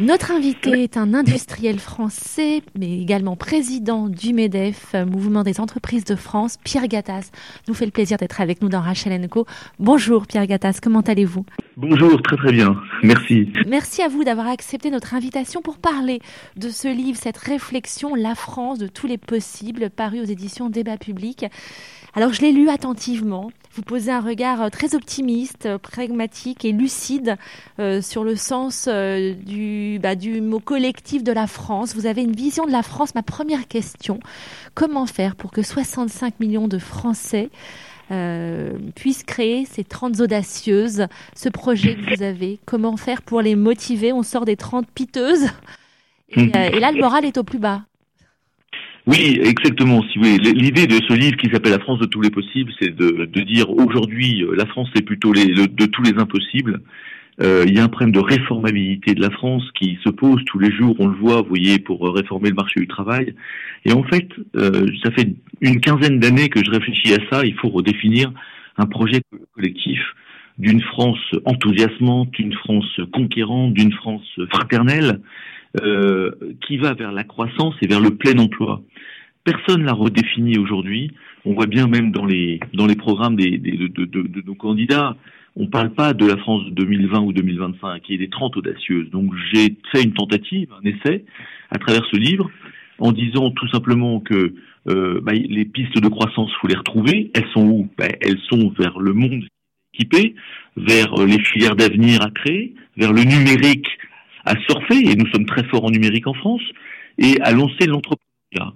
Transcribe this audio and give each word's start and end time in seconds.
Notre 0.00 0.30
invité 0.30 0.82
est 0.82 0.96
un 0.96 1.12
industriel 1.12 1.78
français, 1.78 2.62
mais 2.78 3.02
également 3.02 3.36
président 3.36 4.08
du 4.08 4.32
MEDEF, 4.32 4.94
Mouvement 5.06 5.42
des 5.42 5.60
entreprises 5.60 6.04
de 6.04 6.16
France. 6.16 6.56
Pierre 6.64 6.88
Gattaz 6.88 7.30
nous 7.68 7.74
fait 7.74 7.84
le 7.84 7.90
plaisir 7.90 8.16
d'être 8.16 8.40
avec 8.40 8.62
nous 8.62 8.70
dans 8.70 8.80
Rachel 8.80 9.28
Co. 9.28 9.44
Bonjour 9.78 10.26
Pierre 10.26 10.46
Gattaz, 10.46 10.80
comment 10.82 11.02
allez-vous? 11.02 11.44
Bonjour, 11.76 12.22
très 12.22 12.38
très 12.38 12.50
bien, 12.50 12.80
merci. 13.02 13.52
Merci 13.66 14.00
à 14.00 14.08
vous 14.08 14.24
d'avoir 14.24 14.46
accepté 14.46 14.90
notre 14.90 15.12
invitation 15.12 15.60
pour 15.60 15.76
parler 15.76 16.20
de 16.56 16.70
ce 16.70 16.88
livre, 16.88 17.18
cette 17.20 17.36
réflexion, 17.36 18.14
La 18.14 18.34
France 18.34 18.78
de 18.78 18.86
tous 18.86 19.06
les 19.06 19.18
possibles, 19.18 19.90
paru 19.90 20.20
aux 20.20 20.24
éditions 20.24 20.70
Débat 20.70 20.96
Public. 20.96 21.44
Alors 22.14 22.32
je 22.32 22.40
l'ai 22.40 22.52
lu 22.52 22.68
attentivement. 22.68 23.50
Vous 23.74 23.82
posez 23.82 24.10
un 24.10 24.20
regard 24.20 24.62
euh, 24.62 24.68
très 24.68 24.96
optimiste, 24.96 25.66
euh, 25.66 25.78
pragmatique 25.78 26.64
et 26.64 26.72
lucide 26.72 27.36
euh, 27.78 28.02
sur 28.02 28.24
le 28.24 28.34
sens 28.34 28.88
du, 28.88 30.00
bah, 30.02 30.16
du 30.16 30.40
mot 30.40 30.58
collectif 30.58 31.22
de 31.22 31.30
la 31.30 31.46
France. 31.46 31.94
Vous 31.94 32.06
avez 32.06 32.22
une 32.22 32.34
vision 32.34 32.66
de 32.66 32.72
la 32.72 32.82
France. 32.82 33.14
Ma 33.14 33.22
première 33.22 33.68
question, 33.68 34.18
comment 34.74 35.06
faire 35.06 35.36
pour 35.36 35.52
que 35.52 35.62
65 35.62 36.40
millions 36.40 36.68
de 36.68 36.78
Français 36.78 37.50
puissent 38.96 39.22
créer 39.22 39.64
ces 39.66 39.84
30 39.84 40.18
audacieuses, 40.18 41.06
ce 41.36 41.48
projet 41.48 41.94
que 41.94 42.16
vous 42.16 42.24
avez? 42.24 42.58
Comment 42.66 42.96
faire 42.96 43.22
pour 43.22 43.40
les 43.40 43.54
motiver? 43.54 44.12
On 44.12 44.24
sort 44.24 44.44
des 44.44 44.56
30 44.56 44.88
piteuses 44.90 45.46
et, 46.30 46.50
et 46.50 46.80
là, 46.80 46.90
le 46.90 47.00
moral 47.00 47.24
est 47.24 47.38
au 47.38 47.44
plus 47.44 47.60
bas. 47.60 47.82
Oui, 49.06 49.40
exactement. 49.42 50.02
Si 50.12 50.18
l'idée 50.18 50.86
de 50.86 51.00
ce 51.08 51.14
livre 51.14 51.36
qui 51.36 51.48
s'appelle 51.50 51.72
La 51.72 51.78
France 51.78 51.98
de 51.98 52.06
tous 52.06 52.20
les 52.20 52.30
possibles, 52.30 52.72
c'est 52.80 52.94
de, 52.94 53.40
dire 53.40 53.70
aujourd'hui 53.70 54.44
euh, 54.44 54.54
la 54.54 54.66
France 54.66 54.88
c'est 54.94 55.04
plutôt 55.04 55.32
les, 55.32 55.46
de 55.46 55.86
tous 55.86 56.02
les 56.02 56.18
impossibles. 56.18 56.80
Euh, 57.40 57.64
il 57.66 57.74
y 57.74 57.78
a 57.78 57.84
un 57.84 57.88
problème 57.88 58.12
de 58.12 58.20
réformabilité 58.20 59.14
de 59.14 59.22
la 59.22 59.30
France 59.30 59.64
qui 59.78 59.98
se 60.04 60.10
pose 60.10 60.44
tous 60.44 60.58
les 60.58 60.70
jours, 60.70 60.94
on 60.98 61.06
le 61.06 61.16
voit, 61.16 61.40
vous 61.40 61.48
voyez, 61.48 61.78
pour 61.78 62.06
euh, 62.06 62.10
réformer 62.10 62.50
le 62.50 62.54
marché 62.54 62.80
du 62.80 62.86
travail. 62.86 63.34
Et 63.86 63.92
en 63.92 64.02
fait, 64.02 64.28
ça 64.54 65.10
fait 65.12 65.34
une 65.62 65.80
quinzaine 65.80 66.20
d'années 66.20 66.50
que 66.50 66.62
je 66.62 66.70
réfléchis 66.70 67.14
à 67.14 67.18
ça. 67.30 67.46
Il 67.46 67.54
faut 67.54 67.70
redéfinir 67.70 68.30
un 68.76 68.84
projet 68.84 69.22
collectif 69.54 70.00
d'une 70.58 70.82
France 70.82 71.18
enthousiasmante, 71.46 72.30
d'une 72.32 72.52
France 72.52 73.00
conquérante, 73.12 73.72
d'une 73.72 73.92
France 73.92 74.38
fraternelle, 74.50 75.20
euh, 75.80 76.32
qui 76.66 76.78
va 76.78 76.94
vers 76.94 77.12
la 77.12 77.22
croissance 77.22 77.74
et 77.80 77.86
vers 77.86 78.00
le 78.00 78.10
plein 78.10 78.36
emploi. 78.38 78.82
Personne 79.44 79.84
l'a 79.84 79.92
redéfini 79.92 80.58
aujourd'hui. 80.58 81.12
On 81.44 81.54
voit 81.54 81.66
bien 81.66 81.86
même 81.86 82.10
dans 82.10 82.26
les 82.26 82.58
dans 82.74 82.86
les 82.86 82.96
programmes 82.96 83.36
des, 83.36 83.56
de, 83.56 84.42
nos 84.44 84.54
candidats, 84.54 85.16
on 85.56 85.68
parle 85.68 85.90
pas 85.90 86.12
de 86.12 86.26
la 86.26 86.36
France 86.36 86.64
de 86.64 86.70
2020 86.70 87.20
ou 87.20 87.32
2025, 87.32 88.02
qui 88.02 88.14
est 88.14 88.18
des 88.18 88.28
30 88.28 88.56
audacieuses. 88.56 89.10
Donc 89.10 89.32
j'ai 89.52 89.76
fait 89.92 90.02
une 90.02 90.12
tentative, 90.12 90.68
un 90.72 90.88
essai, 90.88 91.24
à 91.70 91.78
travers 91.78 92.04
ce 92.10 92.16
livre, 92.16 92.50
en 92.98 93.12
disant 93.12 93.50
tout 93.52 93.68
simplement 93.68 94.20
que 94.20 94.54
euh, 94.88 95.20
bah, 95.22 95.32
les 95.32 95.64
pistes 95.64 96.00
de 96.00 96.08
croissance, 96.08 96.50
faut 96.60 96.68
les 96.68 96.76
retrouver. 96.76 97.30
Elles 97.34 97.48
sont 97.54 97.66
où? 97.66 97.88
Bah, 97.96 98.08
Elles 98.20 98.40
sont 98.48 98.72
vers 98.78 98.98
le 98.98 99.12
monde 99.12 99.44
équipé, 99.94 100.34
vers 100.76 101.14
les 101.14 101.38
filières 101.40 101.76
d'avenir 101.76 102.22
à 102.22 102.30
créer, 102.30 102.74
vers 102.96 103.12
le 103.12 103.22
numérique 103.22 103.86
à 104.44 104.54
surfer, 104.68 105.10
et 105.10 105.16
nous 105.16 105.26
sommes 105.28 105.46
très 105.46 105.64
forts 105.64 105.84
en 105.84 105.90
numérique 105.90 106.26
en 106.26 106.34
France, 106.34 106.62
et 107.18 107.40
à 107.40 107.52
lancer 107.52 107.86
l'entrepreneuriat. 107.86 108.74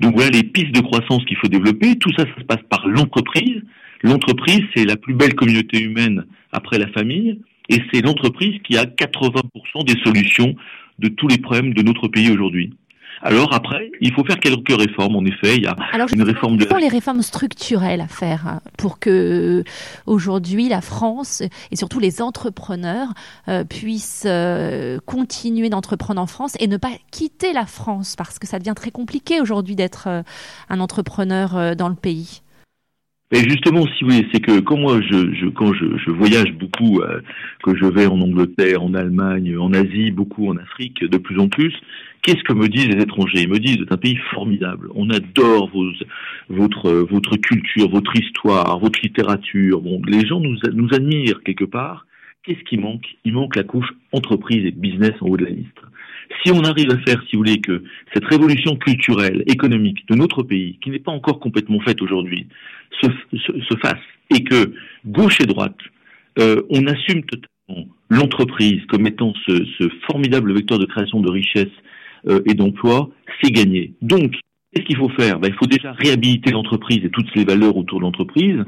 Donc 0.00 0.14
voilà 0.14 0.30
les 0.30 0.44
pistes 0.44 0.72
de 0.72 0.80
croissance 0.80 1.24
qu'il 1.24 1.36
faut 1.36 1.48
développer. 1.48 1.96
Tout 1.96 2.12
ça, 2.16 2.24
ça 2.24 2.40
se 2.40 2.44
passe 2.44 2.62
par 2.70 2.86
l'entreprise. 2.86 3.62
L'entreprise, 4.02 4.62
c'est 4.74 4.84
la 4.84 4.96
plus 4.96 5.14
belle 5.14 5.34
communauté 5.34 5.82
humaine 5.82 6.24
après 6.52 6.78
la 6.78 6.86
famille, 6.88 7.40
et 7.68 7.82
c'est 7.92 8.00
l'entreprise 8.00 8.60
qui 8.62 8.76
a 8.76 8.84
80% 8.84 9.84
des 9.84 10.00
solutions 10.04 10.54
de 10.98 11.08
tous 11.08 11.28
les 11.28 11.38
problèmes 11.38 11.74
de 11.74 11.82
notre 11.82 12.08
pays 12.08 12.30
aujourd'hui. 12.30 12.74
Alors 13.22 13.52
après, 13.52 13.90
il 14.00 14.12
faut 14.12 14.24
faire 14.24 14.38
quelques 14.38 14.76
réformes. 14.76 15.16
En 15.16 15.24
effet, 15.24 15.56
il 15.56 15.64
y 15.64 15.66
a 15.66 15.76
une 16.12 16.22
réforme 16.22 16.56
de. 16.56 16.64
Quelles 16.64 16.72
sont 16.72 16.78
les 16.78 16.88
réformes 16.88 17.22
structurelles 17.22 18.00
à 18.00 18.06
faire 18.06 18.46
hein, 18.46 18.60
pour 18.76 18.98
que 18.98 19.64
aujourd'hui 20.06 20.68
la 20.68 20.80
France 20.80 21.42
et 21.70 21.76
surtout 21.76 21.98
les 21.98 22.22
entrepreneurs 22.22 23.08
euh, 23.48 23.64
puissent 23.64 24.26
euh, 24.26 24.98
continuer 25.04 25.68
d'entreprendre 25.68 26.20
en 26.20 26.26
France 26.26 26.56
et 26.60 26.68
ne 26.68 26.76
pas 26.76 26.92
quitter 27.10 27.52
la 27.52 27.66
France? 27.66 28.14
Parce 28.16 28.38
que 28.38 28.46
ça 28.46 28.58
devient 28.58 28.74
très 28.76 28.90
compliqué 28.90 29.40
aujourd'hui 29.40 29.74
d'être 29.74 30.08
euh, 30.08 30.22
un 30.68 30.80
entrepreneur 30.80 31.76
dans 31.76 31.88
le 31.88 31.96
pays. 31.96 32.42
Et 33.30 33.40
justement, 33.40 33.84
si 33.86 34.04
vous 34.04 34.10
voulez, 34.10 34.26
c'est 34.32 34.40
que 34.40 34.60
quand 34.60 34.78
moi, 34.78 35.00
je, 35.02 35.34
je 35.34 35.48
quand 35.48 35.74
je, 35.74 35.84
je, 35.98 36.10
voyage 36.10 36.50
beaucoup, 36.58 37.02
que 37.62 37.76
je 37.76 37.84
vais 37.84 38.06
en 38.06 38.18
Angleterre, 38.22 38.82
en 38.82 38.94
Allemagne, 38.94 39.54
en 39.58 39.74
Asie, 39.74 40.10
beaucoup 40.12 40.48
en 40.48 40.56
Afrique, 40.56 41.04
de 41.04 41.18
plus 41.18 41.38
en 41.38 41.48
plus, 41.48 41.74
Qu'est-ce 42.22 42.42
que 42.42 42.52
me 42.52 42.68
disent 42.68 42.88
les 42.88 43.02
étrangers? 43.02 43.42
Ils 43.42 43.48
me 43.48 43.58
disent 43.58 43.78
c'est 43.78 43.92
un 43.92 43.96
pays 43.96 44.18
formidable. 44.34 44.88
On 44.94 45.08
adore 45.10 45.70
vos, 45.70 45.86
votre, 46.48 46.90
votre 46.92 47.36
culture, 47.36 47.88
votre 47.88 48.14
histoire, 48.16 48.78
votre 48.78 49.00
littérature. 49.02 49.80
Bon, 49.80 50.00
les 50.06 50.26
gens 50.26 50.40
nous, 50.40 50.56
nous 50.72 50.88
admirent 50.92 51.42
quelque 51.44 51.64
part. 51.64 52.06
Qu'est-ce 52.44 52.62
qui 52.64 52.78
manque? 52.78 53.06
Il 53.24 53.34
manque 53.34 53.56
la 53.56 53.62
couche 53.62 53.88
entreprise 54.12 54.64
et 54.64 54.70
business 54.70 55.12
en 55.20 55.26
haut 55.26 55.36
de 55.36 55.44
la 55.44 55.50
liste. 55.50 55.78
Si 56.42 56.52
on 56.52 56.62
arrive 56.62 56.90
à 56.90 56.98
faire, 56.98 57.22
si 57.28 57.36
vous 57.36 57.42
voulez, 57.42 57.60
que 57.60 57.82
cette 58.12 58.24
révolution 58.24 58.76
culturelle, 58.76 59.42
économique 59.46 60.06
de 60.08 60.14
notre 60.14 60.42
pays, 60.42 60.78
qui 60.82 60.90
n'est 60.90 60.98
pas 60.98 61.12
encore 61.12 61.40
complètement 61.40 61.80
faite 61.80 62.02
aujourd'hui, 62.02 62.46
se, 63.00 63.08
se, 63.38 63.76
fasse, 63.82 64.00
et 64.34 64.44
que 64.44 64.74
gauche 65.06 65.40
et 65.40 65.46
droite, 65.46 65.78
euh, 66.38 66.62
on 66.70 66.86
assume 66.86 67.22
totalement 67.24 67.86
l'entreprise 68.10 68.84
comme 68.86 69.06
étant 69.06 69.32
ce, 69.46 69.64
ce 69.78 69.88
formidable 70.06 70.54
vecteur 70.54 70.78
de 70.78 70.86
création 70.86 71.20
de 71.20 71.30
richesse 71.30 71.72
euh, 72.26 72.40
et 72.46 72.54
d'emploi, 72.54 73.10
c'est 73.42 73.50
gagné. 73.50 73.94
Donc, 74.02 74.32
qu'est-ce 74.72 74.86
qu'il 74.86 74.96
faut 74.96 75.08
faire? 75.10 75.38
Ben, 75.38 75.48
Il 75.48 75.54
faut 75.54 75.66
déjà 75.66 75.92
réhabiliter 75.92 76.50
l'entreprise 76.50 77.04
et 77.04 77.10
toutes 77.10 77.34
les 77.34 77.44
valeurs 77.44 77.76
autour 77.76 77.98
de 77.98 78.04
l'entreprise, 78.04 78.64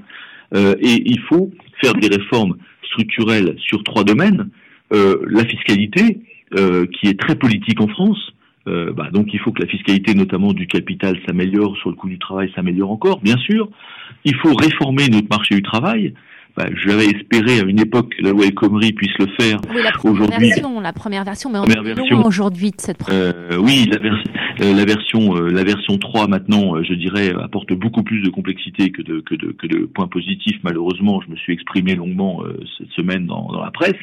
euh, 0.54 0.74
et 0.80 1.02
il 1.04 1.20
faut 1.20 1.50
faire 1.82 1.94
des 1.94 2.08
réformes 2.08 2.56
structurelles 2.84 3.56
sur 3.58 3.82
trois 3.84 4.04
domaines. 4.04 4.50
Euh, 4.92 5.18
la 5.28 5.44
fiscalité, 5.44 6.20
qui 6.52 7.06
est 7.06 7.16
très 7.16 7.36
politique 7.36 7.80
en 7.80 7.86
France, 7.86 8.32
bah, 8.66 9.08
donc 9.12 9.32
il 9.32 9.38
faut 9.38 9.52
que 9.52 9.62
la 9.62 9.68
fiscalité, 9.68 10.14
notamment 10.14 10.52
du 10.52 10.66
capital, 10.66 11.16
s'améliore, 11.24 11.76
sur 11.76 11.90
le 11.90 11.94
coût 11.94 12.08
du 12.08 12.18
travail 12.18 12.50
s'améliore 12.56 12.90
encore, 12.90 13.20
bien 13.20 13.36
sûr. 13.36 13.68
Il 14.24 14.34
faut 14.34 14.52
réformer 14.54 15.06
notre 15.08 15.28
marché 15.30 15.54
du 15.54 15.62
travail. 15.62 16.12
Bah, 16.56 16.66
j'avais 16.84 17.06
espéré 17.06 17.60
à 17.60 17.62
une 17.62 17.80
époque 17.80 18.14
que 18.16 18.22
la 18.22 18.30
loi 18.30 18.46
El 18.46 18.54
Khomri 18.54 18.92
puisse 18.92 19.16
le 19.18 19.26
faire. 19.38 19.60
Oui, 19.70 19.82
la 19.82 19.92
première 19.92 20.38
version, 20.38 20.80
la 20.80 20.92
première 20.92 21.24
version, 21.24 21.50
mais 21.50 21.58
on 21.58 21.82
version 21.82 22.24
aujourd'hui 22.24 22.70
de 22.70 22.80
cette 22.80 22.98
première. 22.98 23.34
Euh, 23.34 23.56
oui, 23.58 23.88
la, 23.90 23.98
euh, 24.60 24.74
la 24.74 24.84
version, 24.84 25.36
euh, 25.36 25.50
la 25.50 25.64
version 25.64 25.98
3 25.98 26.26
maintenant, 26.28 26.76
euh, 26.76 26.82
je 26.82 26.94
dirais, 26.94 27.32
apporte 27.40 27.72
beaucoup 27.72 28.02
plus 28.02 28.20
de 28.22 28.30
complexité 28.30 28.90
que 28.90 29.02
de, 29.02 29.20
que 29.20 29.34
de, 29.34 29.52
que 29.52 29.66
de 29.66 29.86
points 29.86 30.08
positifs. 30.08 30.58
Malheureusement, 30.62 31.20
je 31.24 31.30
me 31.30 31.36
suis 31.36 31.52
exprimé 31.52 31.94
longuement 31.94 32.42
cette 32.78 32.90
semaine 32.90 33.26
dans, 33.26 33.50
dans, 33.52 33.62
la 33.62 33.70
presse. 33.70 33.96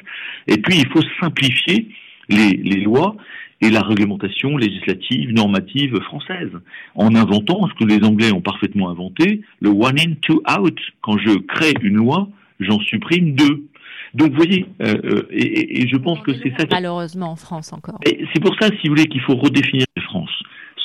Et 0.47 0.57
puis, 0.57 0.80
il 0.80 0.88
faut 0.90 1.03
simplifier 1.22 1.90
les, 2.30 2.52
les 2.63 2.81
lois 2.81 3.16
et 3.62 3.69
la 3.69 3.81
réglementation 3.81 4.57
législative, 4.57 5.31
normative 5.31 6.00
française, 6.01 6.51
en 6.95 7.16
inventant 7.16 7.68
ce 7.68 7.73
que 7.73 7.90
les 7.90 8.03
Anglais 8.06 8.31
ont 8.31 8.41
parfaitement 8.41 8.90
inventé, 8.90 9.41
le 9.62 9.69
one 9.69 10.00
in, 10.00 10.13
two 10.22 10.41
out. 10.59 10.79
Quand 11.01 11.18
je 11.18 11.38
crée 11.40 11.73
une 11.81 11.95
loi, 11.95 12.29
j'en 12.59 12.79
supprime 12.79 13.34
deux. 13.34 13.66
Donc, 14.13 14.31
vous 14.31 14.38
voyez, 14.38 14.66
euh, 14.81 14.95
euh, 15.03 15.28
et, 15.31 15.81
et, 15.81 15.88
je 15.88 15.97
pense 15.97 16.19
que 16.22 16.31
c'est 16.41 16.53
ça. 16.57 16.66
Malheureusement, 16.72 17.31
en 17.31 17.35
France 17.35 17.73
encore. 17.73 18.00
C'est 18.06 18.40
pour 18.41 18.56
ça, 18.59 18.68
si 18.68 18.88
vous 18.88 18.95
voulez, 18.95 19.07
qu'il 19.07 19.22
faut 19.22 19.35
redéfinir 19.35 19.85
la 19.95 20.03
France. 20.03 20.31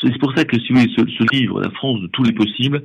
C'est 0.02 0.18
pour 0.18 0.34
ça 0.36 0.44
que, 0.44 0.58
si 0.58 0.72
vous 0.72 0.80
voulez, 0.80 0.92
ce, 0.96 1.04
ce, 1.06 1.36
livre, 1.36 1.60
La 1.60 1.70
France 1.70 2.00
de 2.00 2.08
tous 2.08 2.24
les 2.24 2.32
possibles, 2.32 2.82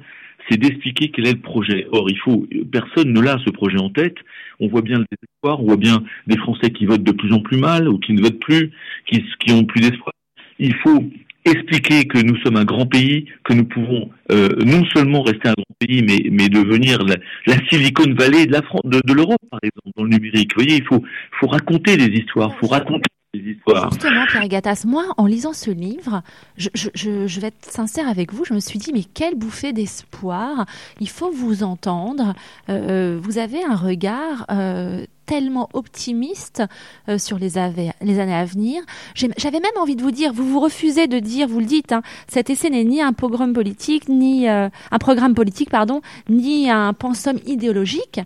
c'est 0.50 0.58
d'expliquer 0.58 1.10
quel 1.10 1.28
est 1.28 1.34
le 1.34 1.42
projet. 1.42 1.88
Or, 1.92 2.10
il 2.10 2.18
faut, 2.18 2.48
personne 2.72 3.14
ne 3.14 3.20
l'a 3.22 3.38
ce 3.46 3.50
projet 3.50 3.78
en 3.78 3.90
tête. 3.90 4.16
On 4.60 4.68
voit 4.68 4.82
bien 4.82 5.00
le 5.00 5.06
désespoir, 5.12 5.62
on 5.62 5.68
voit 5.68 5.78
bien 5.78 6.04
des 6.28 6.38
Français 6.38 6.72
qui 6.72 6.86
votent 6.86 7.04
de 7.04 7.12
plus 7.12 7.34
en 7.34 7.42
plus 7.42 7.58
mal 7.58 7.88
ou 7.88 8.00
qui 8.00 8.14
ne 8.14 8.22
votent 8.22 8.40
plus, 8.40 8.72
qui, 9.06 9.24
qui 9.40 9.52
ont 9.54 9.66
plus 9.66 9.82
d'espoir. 9.82 10.14
Il 10.60 10.74
faut 10.76 11.04
expliquer 11.46 12.06
que 12.06 12.18
nous 12.18 12.36
sommes 12.38 12.58
un 12.58 12.66
grand 12.66 12.86
pays, 12.86 13.26
que 13.44 13.54
nous 13.54 13.66
pouvons 13.66 14.10
euh, 14.32 14.50
non 14.66 14.84
seulement 14.94 15.22
rester 15.22 15.50
un 15.50 15.54
grand 15.54 15.78
pays, 15.80 16.04
mais, 16.04 16.30
mais 16.32 16.50
devenir 16.50 17.04
la, 17.04 17.16
la 17.46 17.56
Silicon 17.70 18.14
Valley 18.14 18.48
de 18.48 18.52
la 18.52 18.62
France, 18.62 18.82
de, 18.86 19.02
de 19.06 19.14
l'Europe, 19.14 19.42
par 19.50 19.60
exemple, 19.64 19.90
dans 19.96 20.04
le 20.04 20.10
numérique. 20.10 20.52
Vous 20.56 20.64
voyez, 20.64 20.78
il 20.78 20.86
faut, 20.86 21.04
faut 21.40 21.48
raconter 21.48 21.96
des 21.98 22.14
histoires, 22.20 22.58
faut 22.60 22.68
raconter 22.68 23.10
Justement, 23.34 24.26
Pierre 24.28 24.48
Gattas, 24.48 24.84
moi, 24.86 25.06
en 25.18 25.26
lisant 25.26 25.54
ce 25.54 25.70
livre, 25.70 26.24
je, 26.56 27.40
vais 27.40 27.48
être 27.48 27.66
sincère 27.66 28.08
avec 28.08 28.34
vous, 28.34 28.46
je 28.46 28.54
me 28.54 28.60
suis 28.60 28.80
dit, 28.80 28.92
mais 28.94 29.04
quelle 29.04 29.36
bouffée 29.36 29.74
d'espoir, 29.74 30.66
il 31.00 31.10
faut 31.10 31.32
vous 31.32 31.64
entendre, 31.64 32.34
euh, 32.70 33.20
vous 33.22 33.38
avez 33.38 33.64
un 33.64 33.76
regard 33.76 34.46
euh, 34.50 35.06
tellement 35.28 35.70
optimiste 35.74 36.64
euh, 37.08 37.20
sur 37.20 37.38
les, 37.38 37.60
années 37.60 37.94
à 38.02 38.46
venir. 38.46 38.82
J'avais 39.14 39.60
même 39.60 39.78
envie 39.80 39.96
de 39.96 40.02
vous 40.02 40.12
dire, 40.12 40.34
vous 40.34 40.48
vous 40.48 40.60
refusez 40.60 41.06
de 41.06 41.20
dire, 41.20 41.48
vous 41.48 41.60
le 41.60 41.66
dites, 41.66 41.92
hein, 41.92 42.02
cet 42.28 42.50
essai 42.50 42.72
n'est 42.72 42.86
ni 42.86 43.02
un 43.02 43.14
programme 43.14 43.54
politique, 43.54 44.10
ni 44.10 44.50
euh, 44.50 44.70
un 44.90 44.98
programme 44.98 45.36
politique, 45.36 45.70
pardon, 45.70 46.02
ni 46.30 46.72
un 46.72 46.94
pensum 46.94 47.38
idéologique. 47.46 48.22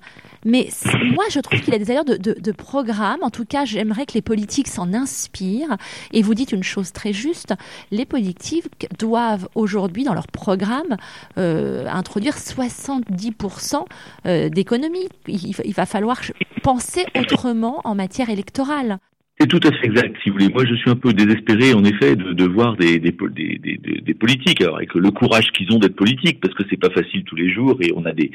Mais 0.45 0.69
moi, 1.13 1.25
je 1.29 1.39
trouve 1.39 1.61
qu'il 1.61 1.73
a 1.73 1.77
des 1.77 1.91
allures 1.91 2.05
de, 2.05 2.17
de, 2.17 2.51
programme. 2.51 3.19
En 3.21 3.29
tout 3.29 3.45
cas, 3.45 3.65
j'aimerais 3.65 4.05
que 4.05 4.13
les 4.13 4.21
politiques 4.21 4.67
s'en 4.67 4.93
inspirent. 4.93 5.77
Et 6.11 6.21
vous 6.21 6.33
dites 6.33 6.51
une 6.51 6.63
chose 6.63 6.91
très 6.91 7.13
juste 7.13 7.53
les 7.91 8.05
politiques 8.05 8.87
doivent 8.97 9.47
aujourd'hui, 9.55 10.03
dans 10.03 10.13
leur 10.13 10.27
programme, 10.27 10.97
euh, 11.37 11.87
introduire 11.87 12.37
70% 12.37 13.85
euh, 14.25 14.49
d'économie. 14.49 15.07
Il 15.27 15.73
va 15.73 15.85
falloir 15.85 16.19
penser 16.63 17.05
autrement 17.15 17.81
en 17.83 17.95
matière 17.95 18.29
électorale. 18.29 18.99
C'est 19.41 19.47
tout 19.47 19.67
à 19.67 19.71
fait 19.71 19.87
exact, 19.87 20.15
si 20.21 20.29
vous 20.29 20.33
voulez. 20.33 20.49
Moi, 20.49 20.65
je 20.69 20.75
suis 20.75 20.91
un 20.91 20.95
peu 20.95 21.13
désespéré, 21.13 21.73
en 21.73 21.83
effet, 21.83 22.15
de, 22.15 22.31
de 22.31 22.45
voir 22.45 22.77
des, 22.77 22.99
des, 22.99 23.11
des, 23.11 23.57
des, 23.57 24.13
politiques, 24.13 24.61
alors 24.61 24.75
avec 24.75 24.93
le 24.93 25.09
courage 25.09 25.51
qu'ils 25.51 25.73
ont 25.73 25.79
d'être 25.79 25.95
politiques, 25.95 26.39
parce 26.39 26.53
que 26.53 26.61
c'est 26.69 26.77
pas 26.77 26.91
facile 26.91 27.23
tous 27.23 27.35
les 27.35 27.51
jours, 27.51 27.75
et 27.81 27.91
on 27.95 28.05
a 28.05 28.11
des, 28.11 28.29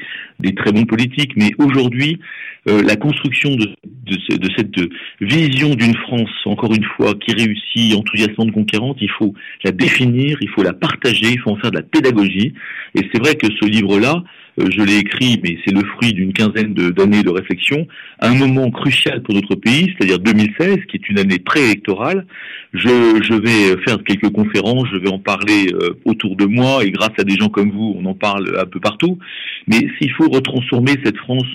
très 0.53 0.73
bons 0.73 0.83
politiques. 0.83 1.31
Mais 1.37 1.51
aujourd'hui, 1.59 2.19
euh, 2.67 2.81
la 2.83 2.97
construction 2.97 3.51
de, 3.55 3.69
de, 3.85 4.35
de 4.35 4.49
cette 4.57 4.75
vision 5.21 5.75
d'une 5.75 5.95
France, 5.95 6.29
encore 6.43 6.73
une 6.73 6.83
fois, 6.97 7.13
qui 7.15 7.33
réussit, 7.33 7.95
enthousiasmante, 7.95 8.51
conquérante, 8.51 8.97
il 8.99 9.11
faut 9.11 9.33
la 9.63 9.71
définir, 9.71 10.37
il 10.41 10.49
faut 10.49 10.63
la 10.63 10.73
partager, 10.73 11.31
il 11.31 11.39
faut 11.39 11.51
en 11.51 11.55
faire 11.55 11.71
de 11.71 11.77
la 11.77 11.83
pédagogie. 11.83 12.53
Et 12.95 13.07
c'est 13.13 13.19
vrai 13.19 13.35
que 13.35 13.47
ce 13.61 13.65
livre-là, 13.65 14.25
je 14.57 14.81
l'ai 14.81 14.97
écrit, 14.97 15.39
mais 15.43 15.57
c'est 15.63 15.73
le 15.73 15.83
fruit 15.85 16.13
d'une 16.13 16.33
quinzaine 16.33 16.73
d'années 16.73 17.23
de, 17.23 17.29
réflexion, 17.29 17.87
à 18.19 18.29
un 18.29 18.35
moment 18.35 18.71
crucial 18.71 19.21
pour 19.21 19.35
notre 19.35 19.55
pays, 19.55 19.93
c'est-à-dire 19.97 20.19
2016, 20.19 20.77
qui 20.89 20.97
est 20.97 21.09
une 21.09 21.19
année 21.19 21.39
préélectorale. 21.39 22.25
Je, 22.73 23.33
vais 23.39 23.81
faire 23.83 24.03
quelques 24.03 24.29
conférences, 24.29 24.87
je 24.91 24.97
vais 24.97 25.09
en 25.09 25.19
parler 25.19 25.67
euh, 25.73 25.99
autour 26.05 26.35
de 26.35 26.45
moi, 26.45 26.83
et 26.83 26.91
grâce 26.91 27.11
à 27.17 27.23
des 27.23 27.35
gens 27.35 27.49
comme 27.49 27.71
vous, 27.71 27.95
on 27.97 28.05
en 28.05 28.15
parle 28.15 28.57
un 28.59 28.65
peu 28.65 28.79
partout. 28.79 29.19
Mais 29.67 29.87
s'il 29.97 30.11
faut 30.11 30.29
retransformer 30.29 30.95
cette 31.03 31.17
France 31.17 31.47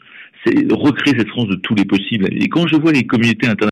recréer 0.70 1.14
cette 1.16 1.28
France 1.28 1.48
de 1.48 1.54
tous 1.56 1.74
les 1.74 1.84
possibles. 1.84 2.28
Et 2.32 2.48
quand 2.48 2.66
je 2.66 2.76
vois 2.76 2.92
les 2.92 3.04
communautés 3.04 3.46
internationales 3.46 3.71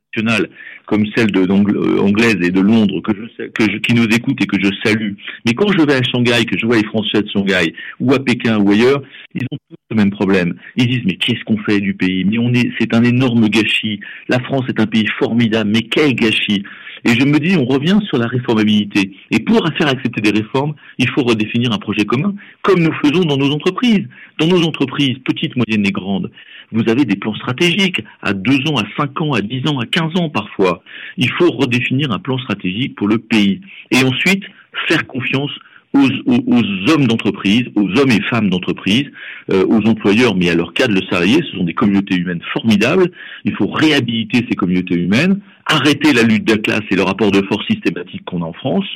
comme 0.87 1.07
celle 1.15 1.31
de 1.31 1.41
euh, 1.41 2.01
anglaise 2.01 2.37
et 2.43 2.51
de 2.51 2.61
Londres 2.61 3.01
que 3.01 3.13
je, 3.15 3.79
qui 3.79 3.95
nous 3.95 4.05
écoutent 4.05 4.43
et 4.43 4.47
que 4.47 4.57
je 4.61 4.71
salue. 4.85 5.13
Mais 5.47 5.55
quand 5.55 5.71
je 5.73 5.85
vais 5.85 5.95
à 5.95 6.03
Shanghai, 6.03 6.45
que 6.45 6.59
je 6.59 6.67
vois 6.67 6.77
les 6.77 6.87
Français 6.87 7.23
de 7.23 7.29
Shanghai 7.29 7.75
ou 8.01 8.13
à 8.13 8.19
Pékin 8.19 8.59
ou 8.59 8.71
ailleurs, 8.71 9.03
ils 9.35 9.43
ont 9.51 9.59
tous 9.69 9.77
le 9.91 9.97
même 9.97 10.11
problème. 10.11 10.55
Ils 10.77 10.89
disent 10.89 11.05
mais 11.05 11.17
qu'est-ce 11.17 11.45
qu'on 11.45 11.59
fait 11.59 11.81
du 11.81 11.95
pays? 11.95 12.25
Mais 12.25 12.39
on 12.39 12.53
est, 12.53 12.71
c'est 12.79 12.95
un 12.95 13.05
énorme 13.05 13.49
gâchis. 13.49 14.01
La 14.29 14.41
France 14.41 14.65
est 14.69 14.81
un 14.81 14.87
pays 14.87 15.07
formidable, 15.19 15.71
mais 15.73 15.83
quel 15.83 16.15
gâchis? 16.15 16.65
Et 17.05 17.15
je 17.15 17.25
me 17.25 17.39
dis, 17.39 17.57
on 17.57 17.65
revient 17.65 17.99
sur 18.09 18.19
la 18.19 18.27
réformabilité. 18.27 19.13
Et 19.31 19.41
pour 19.41 19.67
faire 19.79 19.89
accepter 19.89 20.21
des 20.21 20.39
réformes, 20.39 20.75
il 20.99 21.09
faut 21.09 21.23
redéfinir 21.23 21.73
un 21.73 21.79
projet 21.79 22.05
commun, 22.05 22.35
comme 22.63 22.81
nous 22.81 22.93
faisons 23.03 23.25
dans 23.25 23.37
nos 23.37 23.51
entreprises. 23.53 24.07
Dans 24.39 24.47
nos 24.47 24.63
entreprises, 24.65 25.19
petites, 25.25 25.57
moyennes 25.57 25.87
et 25.87 25.93
grandes, 25.93 26.31
vous 26.73 26.89
avez 26.89 27.05
des 27.05 27.17
plans 27.17 27.35
stratégiques 27.35 28.03
à 28.23 28.33
deux 28.33 28.59
ans, 28.69 28.77
à 28.77 28.85
cinq 28.97 29.21
ans, 29.21 29.33
à 29.33 29.41
dix 29.41 29.67
ans, 29.69 29.79
à 29.81 29.87
quinze 29.87 30.00
ans 30.17 30.29
parfois. 30.29 30.83
Il 31.17 31.31
faut 31.33 31.51
redéfinir 31.51 32.13
un 32.13 32.19
plan 32.19 32.39
stratégique 32.39 32.95
pour 32.97 33.09
le 33.09 33.19
pays. 33.19 33.61
Et 33.91 34.03
ensuite, 34.05 34.45
faire 34.89 35.07
confiance 35.07 35.51
aux, 35.93 36.09
aux, 36.27 36.91
hommes 36.91 37.07
d'entreprise, 37.07 37.65
aux 37.75 37.89
hommes 37.99 38.11
et 38.11 38.23
femmes 38.23 38.49
d'entreprise, 38.49 39.07
euh, 39.51 39.65
aux 39.67 39.85
employeurs, 39.89 40.37
mais 40.37 40.49
à 40.49 40.55
leur 40.55 40.73
cadre, 40.73 40.95
le 40.95 41.03
salarié, 41.11 41.43
ce 41.43 41.57
sont 41.57 41.65
des 41.65 41.75
communautés 41.75 42.17
humaines 42.17 42.43
formidables. 42.53 43.11
Il 43.45 43.55
faut 43.57 43.67
réhabiliter 43.67 44.47
ces 44.49 44.55
communautés 44.55 44.95
humaines, 44.95 45.41
arrêter 45.71 46.13
la 46.13 46.23
lutte 46.23 46.45
de 46.45 46.57
classe 46.57 46.83
et 46.91 46.97
le 46.97 47.03
rapport 47.03 47.31
de 47.31 47.43
force 47.43 47.65
systématique 47.67 48.25
qu'on 48.25 48.43
a 48.43 48.47
en 48.47 48.53
France. 48.53 48.87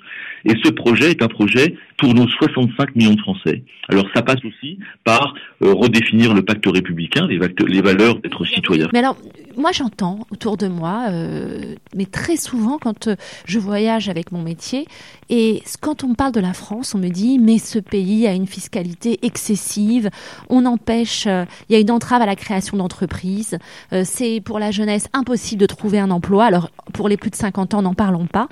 Et 0.45 0.53
ce 0.63 0.71
projet 0.71 1.11
est 1.11 1.23
un 1.23 1.29
projet 1.29 1.75
pour 1.97 2.13
nos 2.13 2.29
65 2.29 2.97
millions 2.97 3.15
de 3.15 3.21
Français. 3.21 3.63
Alors 3.89 4.05
ça 4.15 4.23
passe 4.23 4.45
aussi 4.45 4.79
par 5.05 5.35
euh, 5.63 5.73
redéfinir 5.73 6.35
le 6.35 6.43
pacte 6.43 6.67
républicain, 6.67 7.27
les, 7.27 7.39
valeurs 7.81 8.17
d'être 8.17 8.45
citoyen. 8.45 8.89
Mais 8.93 8.99
alors, 8.99 9.17
moi 9.57 9.71
j'entends 9.73 10.27
autour 10.31 10.57
de 10.57 10.67
moi, 10.67 11.07
euh, 11.11 11.75
mais 11.95 12.07
très 12.07 12.37
souvent 12.37 12.79
quand 12.79 13.09
euh, 13.09 13.17
je 13.47 13.59
voyage 13.59 14.09
avec 14.09 14.33
mon 14.33 14.43
métier, 14.43 14.87
et 15.31 15.63
quand 15.81 16.05
on 16.05 16.15
parle 16.15 16.33
de 16.33 16.41
la 16.41 16.53
France, 16.53 16.95
on 16.95 16.99
me 16.99 17.09
dit 17.09 17.39
mais 17.39 17.59
ce 17.59 17.79
pays 17.79 18.27
a 18.27 18.35
une 18.35 18.47
fiscalité 18.47 19.19
excessive, 19.23 20.11
on 20.51 20.67
empêche, 20.67 21.27
il 21.27 21.73
y 21.73 21.75
a 21.75 21.79
une 21.79 21.91
entrave 21.91 22.23
à 22.23 22.27
la 22.27 22.37
création 22.37 22.77
d'entreprises, 22.77 23.59
c'est 24.03 24.43
pour 24.45 24.59
la 24.59 24.71
jeunesse 24.71 25.09
impossible 25.13 25.61
de 25.61 25.67
trouver 25.67 25.99
un 25.99 26.11
emploi, 26.11 26.45
alors 26.45 26.64
pour 26.93 27.09
les 27.09 27.17
plus 27.17 27.31
de 27.31 27.37
50 27.37 27.75
ans 27.75 27.83
n'en 27.83 27.95
parlons 27.95 28.27
pas. 28.27 28.49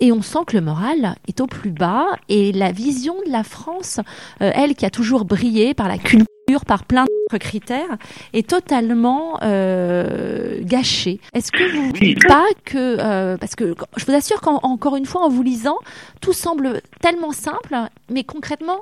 Et 0.00 0.10
on 0.10 0.20
sent 0.20 0.40
que 0.48 0.56
le 0.56 0.62
moral 0.62 1.14
est 1.28 1.40
au 1.40 1.46
plus 1.46 1.70
bas 1.70 2.06
et 2.28 2.50
la 2.50 2.72
vision 2.72 3.14
de 3.24 3.30
la 3.30 3.44
France, 3.44 4.00
euh, 4.40 4.50
elle 4.52 4.74
qui 4.74 4.84
a 4.84 4.90
toujours 4.90 5.24
brillé 5.24 5.74
par 5.74 5.86
la 5.86 5.96
culture, 5.96 6.64
par 6.66 6.84
plein 6.84 7.04
d'autres 7.04 7.38
critères, 7.38 7.98
est 8.32 8.48
totalement 8.48 9.38
euh, 9.42 10.58
gâchée. 10.62 11.20
Est-ce 11.34 11.52
que 11.52 11.62
vous 11.70 11.86
ne 11.86 11.92
dites 11.92 12.26
pas 12.26 12.46
que, 12.64 12.96
euh, 12.98 13.36
parce 13.36 13.54
que 13.54 13.76
je 13.96 14.04
vous 14.04 14.12
assure 14.12 14.40
qu'encore 14.40 14.96
une 14.96 15.06
fois, 15.06 15.22
en 15.22 15.28
vous 15.28 15.44
lisant, 15.44 15.78
tout 16.20 16.32
semble 16.32 16.80
tellement 17.00 17.30
simple, 17.30 17.76
mais 18.10 18.24
concrètement, 18.24 18.80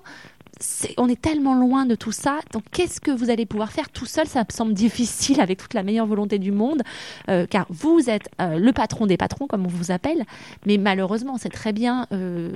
on 0.96 1.08
est 1.08 1.20
tellement 1.20 1.54
loin 1.54 1.86
de 1.86 1.94
tout 1.94 2.12
ça. 2.12 2.40
Donc, 2.52 2.64
qu'est-ce 2.70 3.00
que 3.00 3.10
vous 3.10 3.30
allez 3.30 3.46
pouvoir 3.46 3.72
faire 3.72 3.88
tout 3.90 4.06
seul? 4.06 4.26
Ça 4.26 4.40
me 4.40 4.52
semble 4.52 4.74
difficile 4.74 5.40
avec 5.40 5.58
toute 5.58 5.74
la 5.74 5.82
meilleure 5.82 6.06
volonté 6.06 6.38
du 6.38 6.52
monde, 6.52 6.82
euh, 7.28 7.46
car 7.48 7.66
vous 7.70 8.08
êtes 8.08 8.28
euh, 8.40 8.58
le 8.58 8.72
patron 8.72 9.06
des 9.06 9.16
patrons, 9.16 9.46
comme 9.46 9.64
on 9.64 9.70
vous 9.70 9.90
appelle. 9.90 10.24
Mais 10.66 10.78
malheureusement, 10.78 11.38
c'est 11.38 11.50
très 11.50 11.72
bien, 11.72 12.06
euh, 12.12 12.50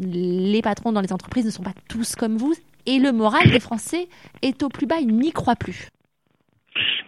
les 0.00 0.62
patrons 0.62 0.92
dans 0.92 1.00
les 1.00 1.12
entreprises 1.12 1.44
ne 1.44 1.50
sont 1.50 1.62
pas 1.62 1.74
tous 1.88 2.14
comme 2.16 2.36
vous. 2.36 2.54
Et 2.86 2.98
le 2.98 3.12
moral 3.12 3.50
des 3.50 3.60
Français 3.60 4.08
est 4.42 4.62
au 4.62 4.68
plus 4.68 4.86
bas, 4.86 4.96
ils 5.00 5.14
n'y 5.14 5.32
croient 5.32 5.56
plus. 5.56 5.88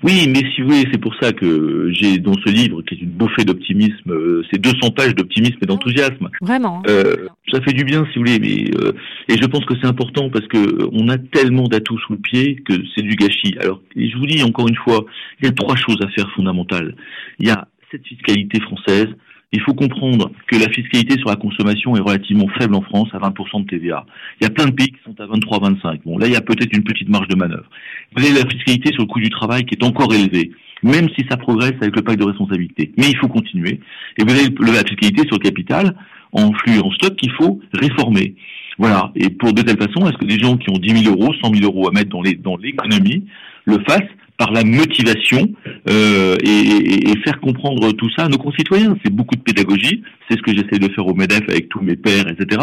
Oui, 0.02 0.28
mais 0.28 0.42
si 0.54 0.60
vous 0.60 0.68
voulez, 0.68 0.86
c'est 0.92 1.00
pour 1.00 1.14
ça 1.20 1.32
que 1.32 1.90
j'ai 1.92 2.18
dans 2.18 2.34
ce 2.34 2.50
livre, 2.50 2.82
qui 2.82 2.94
est 2.94 3.00
une 3.00 3.10
bouffée 3.10 3.44
d'optimisme, 3.44 4.10
euh, 4.10 4.42
c'est 4.50 4.60
200 4.60 4.90
pages 4.90 5.14
d'optimisme 5.14 5.56
et 5.62 5.66
d'enthousiasme. 5.66 6.28
Vraiment. 6.42 6.82
Euh, 6.88 7.28
ça 7.50 7.60
fait 7.62 7.72
du 7.72 7.84
bien, 7.84 8.06
si 8.12 8.18
vous 8.18 8.26
voulez, 8.26 8.38
mais 8.38 8.70
euh, 8.78 8.92
et 9.28 9.36
je 9.40 9.46
pense 9.46 9.64
que 9.64 9.74
c'est 9.80 9.86
important 9.86 10.28
parce 10.28 10.46
que 10.48 10.58
euh, 10.58 10.88
on 10.92 11.08
a 11.08 11.16
tellement 11.16 11.68
d'atouts 11.68 11.98
sous 12.00 12.12
le 12.12 12.18
pied 12.18 12.56
que 12.66 12.74
c'est 12.94 13.02
du 13.02 13.16
gâchis. 13.16 13.54
Alors, 13.60 13.80
je 13.96 14.16
vous 14.18 14.26
dis 14.26 14.42
encore 14.42 14.68
une 14.68 14.76
fois, 14.76 15.06
il 15.40 15.46
y 15.46 15.48
a 15.48 15.52
trois 15.52 15.76
choses 15.76 15.98
à 16.02 16.08
faire 16.08 16.30
fondamentales. 16.32 16.94
Il 17.38 17.46
y 17.46 17.50
a 17.50 17.66
cette 17.90 18.06
fiscalité 18.06 18.60
française, 18.60 19.08
il 19.54 19.60
faut 19.60 19.74
comprendre 19.74 20.32
que 20.48 20.56
la 20.56 20.68
fiscalité 20.68 21.16
sur 21.18 21.28
la 21.28 21.36
consommation 21.36 21.96
est 21.96 22.00
relativement 22.00 22.48
faible 22.58 22.74
en 22.74 22.82
France, 22.82 23.08
à 23.12 23.18
20% 23.18 23.62
de 23.62 23.66
TVA. 23.68 24.04
Il 24.40 24.44
y 24.44 24.46
a 24.46 24.50
plein 24.50 24.66
de 24.66 24.72
pays 24.72 24.88
qui 24.88 24.98
sont 25.04 25.14
à 25.20 25.26
23-25. 25.26 26.00
Bon, 26.04 26.18
là, 26.18 26.26
il 26.26 26.32
y 26.32 26.36
a 26.36 26.40
peut-être 26.40 26.76
une 26.76 26.82
petite 26.82 27.08
marge 27.08 27.28
de 27.28 27.36
manœuvre. 27.36 27.68
Vous 28.16 28.24
avez 28.24 28.34
la 28.34 28.48
fiscalité 28.48 28.92
sur 28.92 29.02
le 29.02 29.06
coût 29.06 29.20
du 29.20 29.30
travail 29.30 29.64
qui 29.64 29.74
est 29.74 29.84
encore 29.84 30.12
élevée, 30.12 30.50
même 30.82 31.08
si 31.16 31.24
ça 31.30 31.36
progresse 31.36 31.74
avec 31.80 31.94
le 31.94 32.02
pacte 32.02 32.18
de 32.18 32.24
responsabilité. 32.24 32.92
Mais 32.96 33.10
il 33.10 33.16
faut 33.16 33.28
continuer. 33.28 33.80
Et 34.18 34.24
vous 34.24 34.30
avez 34.30 34.48
la 34.72 34.84
fiscalité 34.84 35.22
sur 35.28 35.36
le 35.36 35.42
capital, 35.42 35.94
en 36.32 36.52
flux 36.52 36.80
en 36.80 36.90
stock, 36.90 37.14
qu'il 37.14 37.30
faut 37.32 37.60
réformer. 37.72 38.34
Voilà. 38.78 39.12
Et 39.14 39.30
pour 39.30 39.52
de 39.52 39.62
telle 39.62 39.78
façon, 39.78 40.08
est-ce 40.08 40.18
que 40.18 40.26
des 40.26 40.38
gens 40.38 40.56
qui 40.56 40.68
ont 40.70 40.78
10 40.78 41.04
000 41.04 41.14
euros, 41.16 41.32
100 41.42 41.54
000 41.54 41.64
euros 41.64 41.88
à 41.88 41.92
mettre 41.92 42.10
dans 42.10 42.56
l'économie 42.56 43.24
le 43.66 43.78
fassent 43.88 44.02
par 44.36 44.52
la 44.52 44.64
motivation 44.64 45.48
euh, 45.88 46.36
et, 46.42 47.10
et, 47.10 47.18
faire 47.24 47.40
comprendre 47.40 47.92
tout 47.92 48.10
ça 48.16 48.24
à 48.24 48.28
nos 48.28 48.38
concitoyens. 48.38 48.96
C'est 49.04 49.12
beaucoup 49.12 49.36
de 49.36 49.42
pédagogie, 49.42 50.02
c'est 50.28 50.36
ce 50.36 50.42
que 50.42 50.52
j'essaie 50.52 50.78
de 50.78 50.92
faire 50.92 51.06
au 51.06 51.14
MEDEF 51.14 51.42
avec 51.48 51.68
tous 51.68 51.80
mes 51.80 51.96
pairs, 51.96 52.28
etc. 52.28 52.60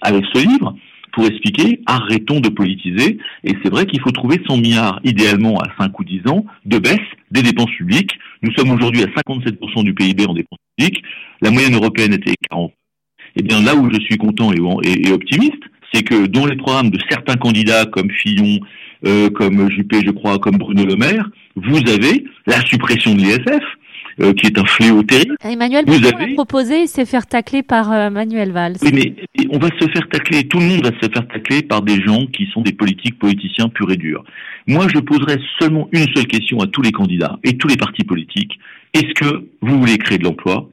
Avec 0.00 0.24
ce 0.32 0.46
livre, 0.46 0.74
pour 1.12 1.26
expliquer, 1.26 1.80
arrêtons 1.86 2.40
de 2.40 2.48
politiser, 2.48 3.18
et 3.44 3.52
c'est 3.62 3.70
vrai 3.70 3.84
qu'il 3.86 4.00
faut 4.00 4.10
trouver 4.10 4.40
100 4.46 4.56
milliards, 4.56 5.00
idéalement 5.04 5.58
à 5.60 5.68
5 5.78 5.98
ou 5.98 6.04
10 6.04 6.22
ans, 6.28 6.46
de 6.64 6.78
baisse 6.78 6.98
des 7.30 7.42
dépenses 7.42 7.70
publiques. 7.76 8.12
Nous 8.42 8.52
sommes 8.52 8.70
aujourd'hui 8.70 9.02
à 9.02 9.06
57% 9.06 9.84
du 9.84 9.94
PIB 9.94 10.26
en 10.26 10.32
dépenses 10.32 10.58
publiques, 10.76 11.02
la 11.42 11.50
moyenne 11.50 11.74
européenne 11.74 12.14
était 12.14 12.34
40. 12.50 12.72
Eh 13.36 13.42
bien 13.42 13.62
là 13.62 13.74
où 13.74 13.90
je 13.92 14.00
suis 14.00 14.16
content 14.16 14.52
et, 14.52 14.58
et, 14.88 15.08
et 15.08 15.12
optimiste, 15.12 15.62
c'est 15.92 16.02
que 16.02 16.26
dans 16.26 16.46
les 16.46 16.56
programmes 16.56 16.90
de 16.90 16.98
certains 17.10 17.36
candidats 17.36 17.84
comme 17.86 18.10
Fillon, 18.10 18.60
euh, 19.06 19.30
comme 19.30 19.70
Juppé, 19.70 20.00
je 20.04 20.10
crois, 20.10 20.38
comme 20.38 20.56
Bruno 20.56 20.84
Le 20.84 20.96
Maire, 20.96 21.28
vous 21.56 21.78
avez 21.78 22.24
la 22.46 22.60
suppression 22.60 23.14
de 23.14 23.20
l'ISF, 23.20 23.62
euh, 24.20 24.32
qui 24.34 24.46
est 24.46 24.58
un 24.58 24.64
fléau 24.64 25.02
terrible. 25.02 25.36
Emmanuel 25.42 25.84
vous 25.86 26.06
avez... 26.06 26.32
a 26.32 26.34
proposé, 26.34 26.86
c'est 26.86 27.06
faire 27.06 27.26
tacler 27.26 27.62
par 27.62 27.90
euh, 27.90 28.10
Manuel 28.10 28.52
Valls. 28.52 28.76
Oui, 28.82 28.90
mais 28.92 29.14
on 29.50 29.58
va 29.58 29.68
se 29.68 29.88
faire 29.88 30.08
tacler, 30.08 30.44
tout 30.44 30.58
le 30.58 30.66
monde 30.66 30.84
va 30.84 30.90
se 31.00 31.10
faire 31.10 31.26
tacler 31.28 31.62
par 31.62 31.82
des 31.82 32.00
gens 32.02 32.26
qui 32.26 32.46
sont 32.52 32.60
des 32.60 32.72
politiques 32.72 33.18
politiciens 33.18 33.68
purs 33.68 33.90
et 33.90 33.96
durs. 33.96 34.22
Moi, 34.66 34.86
je 34.92 34.98
poserai 34.98 35.38
seulement 35.58 35.88
une 35.92 36.06
seule 36.14 36.26
question 36.26 36.60
à 36.60 36.66
tous 36.66 36.82
les 36.82 36.92
candidats 36.92 37.38
et 37.42 37.56
tous 37.56 37.68
les 37.68 37.76
partis 37.76 38.04
politiques. 38.04 38.58
Est-ce 38.92 39.14
que 39.14 39.46
vous 39.62 39.80
voulez 39.80 39.98
créer 39.98 40.18
de 40.18 40.24
l'emploi? 40.24 40.68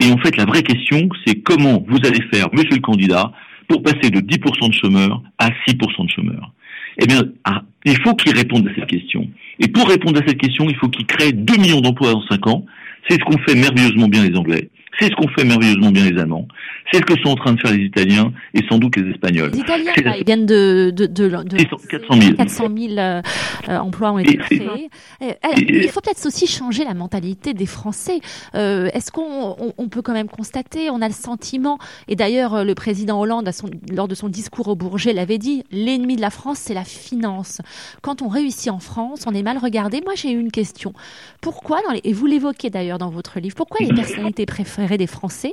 Et 0.00 0.10
en 0.10 0.18
fait, 0.18 0.36
la 0.36 0.46
vraie 0.46 0.62
question, 0.62 1.08
c'est 1.26 1.40
comment 1.42 1.84
vous 1.88 1.98
allez 2.04 2.22
faire, 2.32 2.48
monsieur 2.52 2.74
le 2.74 2.80
candidat, 2.80 3.32
pour 3.68 3.82
passer 3.82 4.10
de 4.10 4.20
10% 4.20 4.68
de 4.68 4.74
chômeurs 4.74 5.22
à 5.38 5.50
6% 5.68 6.06
de 6.06 6.10
chômeurs? 6.10 6.52
Eh 6.98 7.06
bien, 7.06 7.22
ah, 7.44 7.62
il 7.84 7.96
faut 8.02 8.14
qu'ils 8.14 8.34
répondent 8.34 8.68
à 8.68 8.74
cette 8.74 8.86
question. 8.86 9.28
Et 9.60 9.68
pour 9.68 9.88
répondre 9.88 10.20
à 10.20 10.26
cette 10.26 10.38
question, 10.38 10.68
il 10.68 10.76
faut 10.76 10.88
qu'ils 10.88 11.06
créent 11.06 11.32
2 11.32 11.56
millions 11.56 11.80
d'emplois 11.80 12.12
dans 12.12 12.26
5 12.26 12.46
ans. 12.48 12.66
C'est 13.08 13.14
ce 13.18 13.24
qu'ont 13.24 13.38
fait 13.38 13.54
merveilleusement 13.54 14.08
bien 14.08 14.28
les 14.28 14.36
Anglais. 14.36 14.68
C'est 15.00 15.06
ce 15.06 15.14
qu'ont 15.14 15.28
fait 15.28 15.44
merveilleusement 15.44 15.90
bien 15.90 16.10
les 16.10 16.18
Allemands. 16.18 16.46
C'est 16.90 16.98
ce 16.98 17.02
que 17.02 17.14
sont 17.20 17.30
en 17.30 17.34
train 17.34 17.52
de 17.52 17.60
faire 17.60 17.72
les 17.72 17.84
Italiens 17.84 18.32
et 18.54 18.64
sans 18.68 18.78
doute 18.78 18.96
les 18.96 19.10
Espagnols. 19.10 19.50
Les 19.52 19.58
Italiens, 19.58 19.92
ils 20.18 20.24
viennent 20.24 20.46
de, 20.46 20.90
de, 20.94 21.06
de, 21.06 21.28
de 21.28 21.56
400 21.88 22.20
000, 22.20 22.34
400 22.34 22.68
000 22.76 22.98
euh, 22.98 23.22
emplois 23.68 24.12
ont 24.12 24.18
été 24.18 24.36
créés. 24.36 24.88
il 25.20 25.88
faut 25.90 26.00
peut-être 26.00 26.24
aussi 26.26 26.46
changer 26.46 26.84
la 26.84 26.94
mentalité 26.94 27.52
des 27.52 27.66
Français. 27.66 28.20
Euh, 28.54 28.88
Est-ce 28.94 29.12
qu'on 29.12 29.56
on, 29.58 29.72
on 29.76 29.88
peut 29.88 30.02
quand 30.02 30.14
même 30.14 30.28
constater, 30.28 30.90
on 30.90 31.02
a 31.02 31.08
le 31.08 31.14
sentiment, 31.14 31.78
et 32.08 32.16
d'ailleurs 32.16 32.64
le 32.64 32.74
président 32.74 33.20
Hollande, 33.20 33.50
son, 33.52 33.68
lors 33.92 34.08
de 34.08 34.14
son 34.14 34.28
discours 34.28 34.68
au 34.68 34.74
Bourget, 34.74 35.12
l'avait 35.12 35.38
dit, 35.38 35.64
l'ennemi 35.70 36.16
de 36.16 36.22
la 36.22 36.30
France, 36.30 36.58
c'est 36.58 36.74
la 36.74 36.84
finance. 36.84 37.60
Quand 38.02 38.22
on 38.22 38.28
réussit 38.28 38.70
en 38.72 38.78
France, 38.78 39.24
on 39.26 39.34
est 39.34 39.42
mal 39.42 39.58
regardé. 39.58 40.00
Moi, 40.04 40.14
j'ai 40.16 40.32
eu 40.32 40.40
une 40.40 40.50
question. 40.50 40.92
Pourquoi, 41.40 41.82
dans 41.86 41.92
les, 41.92 42.00
et 42.04 42.12
vous 42.12 42.26
l'évoquez 42.26 42.70
d'ailleurs 42.70 42.98
dans 42.98 43.10
votre 43.10 43.40
livre, 43.40 43.54
pourquoi 43.54 43.84
les 43.86 43.94
personnalités 43.94 44.46
préférées 44.46 44.87
des 44.96 45.06
Français, 45.06 45.52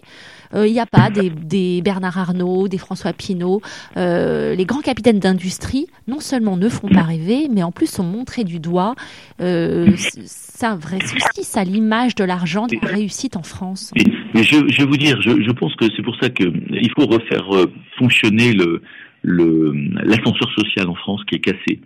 euh, 0.53 0.67
il 0.67 0.73
n'y 0.73 0.79
a 0.79 0.85
pas 0.85 1.09
des, 1.09 1.81
Bernard 1.81 2.17
Arnault, 2.17 2.67
des 2.67 2.77
François 2.77 3.13
Pinault, 3.13 3.61
euh, 3.97 4.55
les 4.55 4.65
grands 4.65 4.81
capitaines 4.81 5.19
d'industrie, 5.19 5.87
non 6.07 6.19
seulement 6.19 6.57
ne 6.57 6.69
font 6.69 6.87
pas 6.87 7.01
rêver, 7.01 7.47
mais 7.51 7.63
en 7.63 7.71
plus 7.71 7.87
sont 7.87 8.03
montrés 8.03 8.43
du 8.43 8.59
doigt. 8.59 8.95
Euh, 9.41 9.91
c'est 9.97 10.65
un 10.65 10.75
vrai 10.75 10.99
souci, 11.01 11.43
ça, 11.43 11.63
l'image 11.63 12.15
de 12.15 12.23
l'argent, 12.23 12.67
de 12.67 12.77
la 12.81 12.93
réussite 12.93 13.35
en 13.35 13.43
France. 13.43 13.91
Mais, 13.95 14.43
je, 14.43 14.57
vais 14.57 14.85
vous 14.85 14.97
dire, 14.97 15.21
je, 15.21 15.41
je 15.41 15.51
pense 15.51 15.75
que 15.75 15.85
c'est 15.95 16.03
pour 16.03 16.15
ça 16.21 16.29
qu'il 16.29 16.91
faut 16.97 17.05
refaire 17.05 17.53
euh, 17.53 17.71
fonctionner 17.97 18.53
le, 18.53 18.81
l'ascenseur 19.25 20.49
social 20.57 20.87
en 20.87 20.95
France 20.95 21.23
qui 21.25 21.35
est 21.35 21.39
cassé. 21.39 21.79